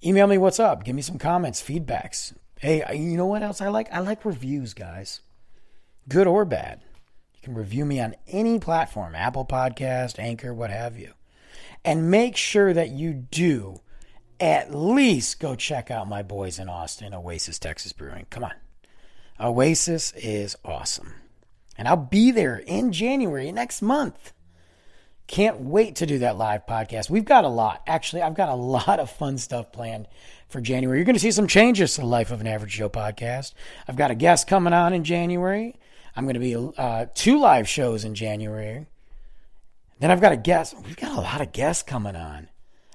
Email 0.04 0.28
me 0.28 0.38
what's 0.38 0.60
up. 0.60 0.84
Give 0.84 0.96
me 0.96 1.02
some 1.02 1.18
comments, 1.18 1.62
feedbacks. 1.62 2.34
Hey, 2.60 2.84
you 2.96 3.18
know 3.18 3.26
what 3.26 3.44
else 3.44 3.62
I 3.62 3.70
like? 3.70 3.92
I 3.92 4.00
like 4.00 4.26
reviews, 4.26 4.74
guys. 4.74 5.22
Good 6.08 6.28
or 6.28 6.46
bad. 6.46 6.82
You 7.36 7.42
can 7.44 7.54
review 7.54 7.86
me 7.86 8.00
on 8.00 8.16
any 8.28 8.60
platform 8.60 9.16
Apple 9.16 9.46
Podcast, 9.46 10.20
Anchor, 10.20 10.54
what 10.54 10.70
have 10.70 10.98
you. 10.98 11.14
And 11.84 12.12
make 12.12 12.36
sure 12.36 12.74
that 12.74 12.90
you 12.90 13.14
do 13.14 13.82
at 14.40 14.74
least 14.74 15.40
go 15.40 15.56
check 15.56 15.90
out 15.90 16.08
my 16.08 16.22
boys 16.22 16.60
in 16.60 16.70
Austin, 16.70 17.14
Oasis 17.14 17.60
Texas 17.60 17.94
Brewing. 17.94 18.28
Come 18.30 18.44
on. 18.44 18.54
Oasis 19.40 20.14
is 20.14 20.56
awesome. 20.66 21.14
And 21.78 21.88
I'll 21.88 21.98
be 21.98 22.32
there 22.32 22.58
in 22.58 22.92
January 22.92 23.52
next 23.52 23.82
month. 23.82 24.34
Can't 25.28 25.60
wait 25.60 25.98
to 25.98 26.06
do 26.06 26.20
that 26.20 26.38
live 26.38 26.66
podcast. 26.66 27.10
We've 27.10 27.26
got 27.26 27.44
a 27.44 27.50
lot. 27.50 27.84
Actually, 27.86 28.22
I've 28.22 28.34
got 28.34 28.50
a 28.50 28.56
lot 28.56 29.00
of 29.00 29.12
fun 29.12 29.38
stuff 29.38 29.72
planned 29.72 30.08
for 30.48 30.62
January. 30.62 30.98
You're 30.98 31.06
going 31.06 31.16
to 31.16 31.22
see 31.22 31.32
some 31.32 31.48
changes 31.48 31.96
to 31.96 32.02
the 32.02 32.08
Life 32.08 32.32
of 32.32 32.42
an 32.42 32.48
Average 32.48 32.76
Joe 32.76 32.90
podcast. 32.90 33.54
I've 33.88 33.98
got 33.98 34.12
a 34.12 34.16
guest 34.16 34.48
coming 34.48 34.74
on 34.74 34.94
in 34.94 35.04
January. 35.04 35.76
I'm 36.16 36.24
going 36.24 36.34
to 36.36 36.40
be 36.40 36.56
uh, 36.78 37.08
two 37.14 37.40
live 37.40 37.68
shows 37.68 38.06
in 38.06 38.16
January. 38.16 38.88
Then 40.00 40.12
I've 40.12 40.22
got 40.22 40.32
a 40.32 40.38
guest. 40.38 40.76
We've 40.86 40.96
got 40.96 41.18
a 41.18 41.22
lot 41.22 41.42
of 41.42 41.52
guests 41.52 41.84
coming 41.84 42.16
on. 42.16 42.50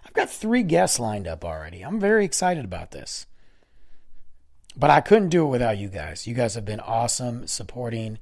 I've 0.05 0.13
got 0.15 0.31
three 0.31 0.63
guests 0.63 0.99
lined 0.99 1.29
up 1.29 1.45
already. 1.45 1.83
I'm 1.83 2.01
very 2.01 2.25
excited 2.25 2.65
about 2.65 2.93
this. 2.93 3.27
But 4.77 4.91
I 4.91 5.01
couldn't 5.01 5.29
do 5.29 5.45
it 5.45 5.51
without 5.51 5.79
you 5.79 5.89
guys. 5.89 6.27
You 6.27 6.35
guys 6.35 6.55
have 6.55 6.65
been 6.65 6.81
awesome 6.81 7.47
supporting 7.47 8.19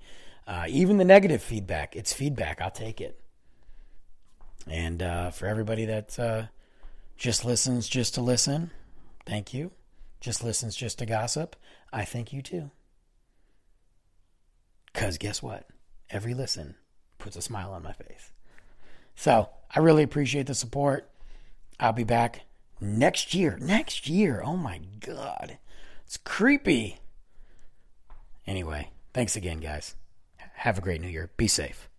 uh, 0.47 0.67
even 0.69 0.97
the 0.97 1.05
negative 1.05 1.43
feedback. 1.43 1.95
It's 1.95 2.13
feedback. 2.13 2.61
I'll 2.61 2.71
take 2.71 3.01
it. 3.01 3.20
And 4.71 5.03
uh, 5.03 5.31
for 5.33 5.47
everybody 5.47 5.85
that 5.87 6.18
uh, 6.18 6.43
just 7.16 7.45
listens 7.45 7.89
just 7.89 8.14
to 8.14 8.21
listen, 8.21 8.71
thank 9.27 9.53
you. 9.53 9.73
Just 10.21 10.45
listens 10.45 10.77
just 10.77 10.99
to 10.99 11.07
gossip, 11.07 11.57
I 11.93 12.05
thank 12.05 12.33
you 12.33 12.41
too. 12.41 12.71
Because 14.93 15.18
guess 15.18 15.43
what? 15.43 15.66
Every 16.09 16.35
listen 16.35 16.77
puts 17.18 17.37
a 17.37 17.43
smile 17.43 17.73
on 17.73 17.83
my 17.83 17.93
face. 17.93 18.31
So 19.16 19.49
I 19.75 19.81
really 19.81 20.03
appreciate 20.03 20.47
the 20.47 20.55
support. 20.55 21.11
I'll 21.81 21.93
be 21.93 22.05
back 22.05 22.43
next 22.81 23.35
year. 23.35 23.59
Next 23.61 24.09
year. 24.09 24.43
Oh 24.45 24.57
my 24.57 24.81
God. 25.01 25.59
It's 26.07 26.16
creepy. 26.16 26.99
Anyway, 28.47 28.91
thanks 29.14 29.37
again, 29.37 29.59
guys. 29.59 29.97
Have 30.55 30.79
a 30.79 30.83
great 30.83 31.01
new 31.01 31.09
year. 31.09 31.31
Be 31.37 31.49
safe. 31.49 31.89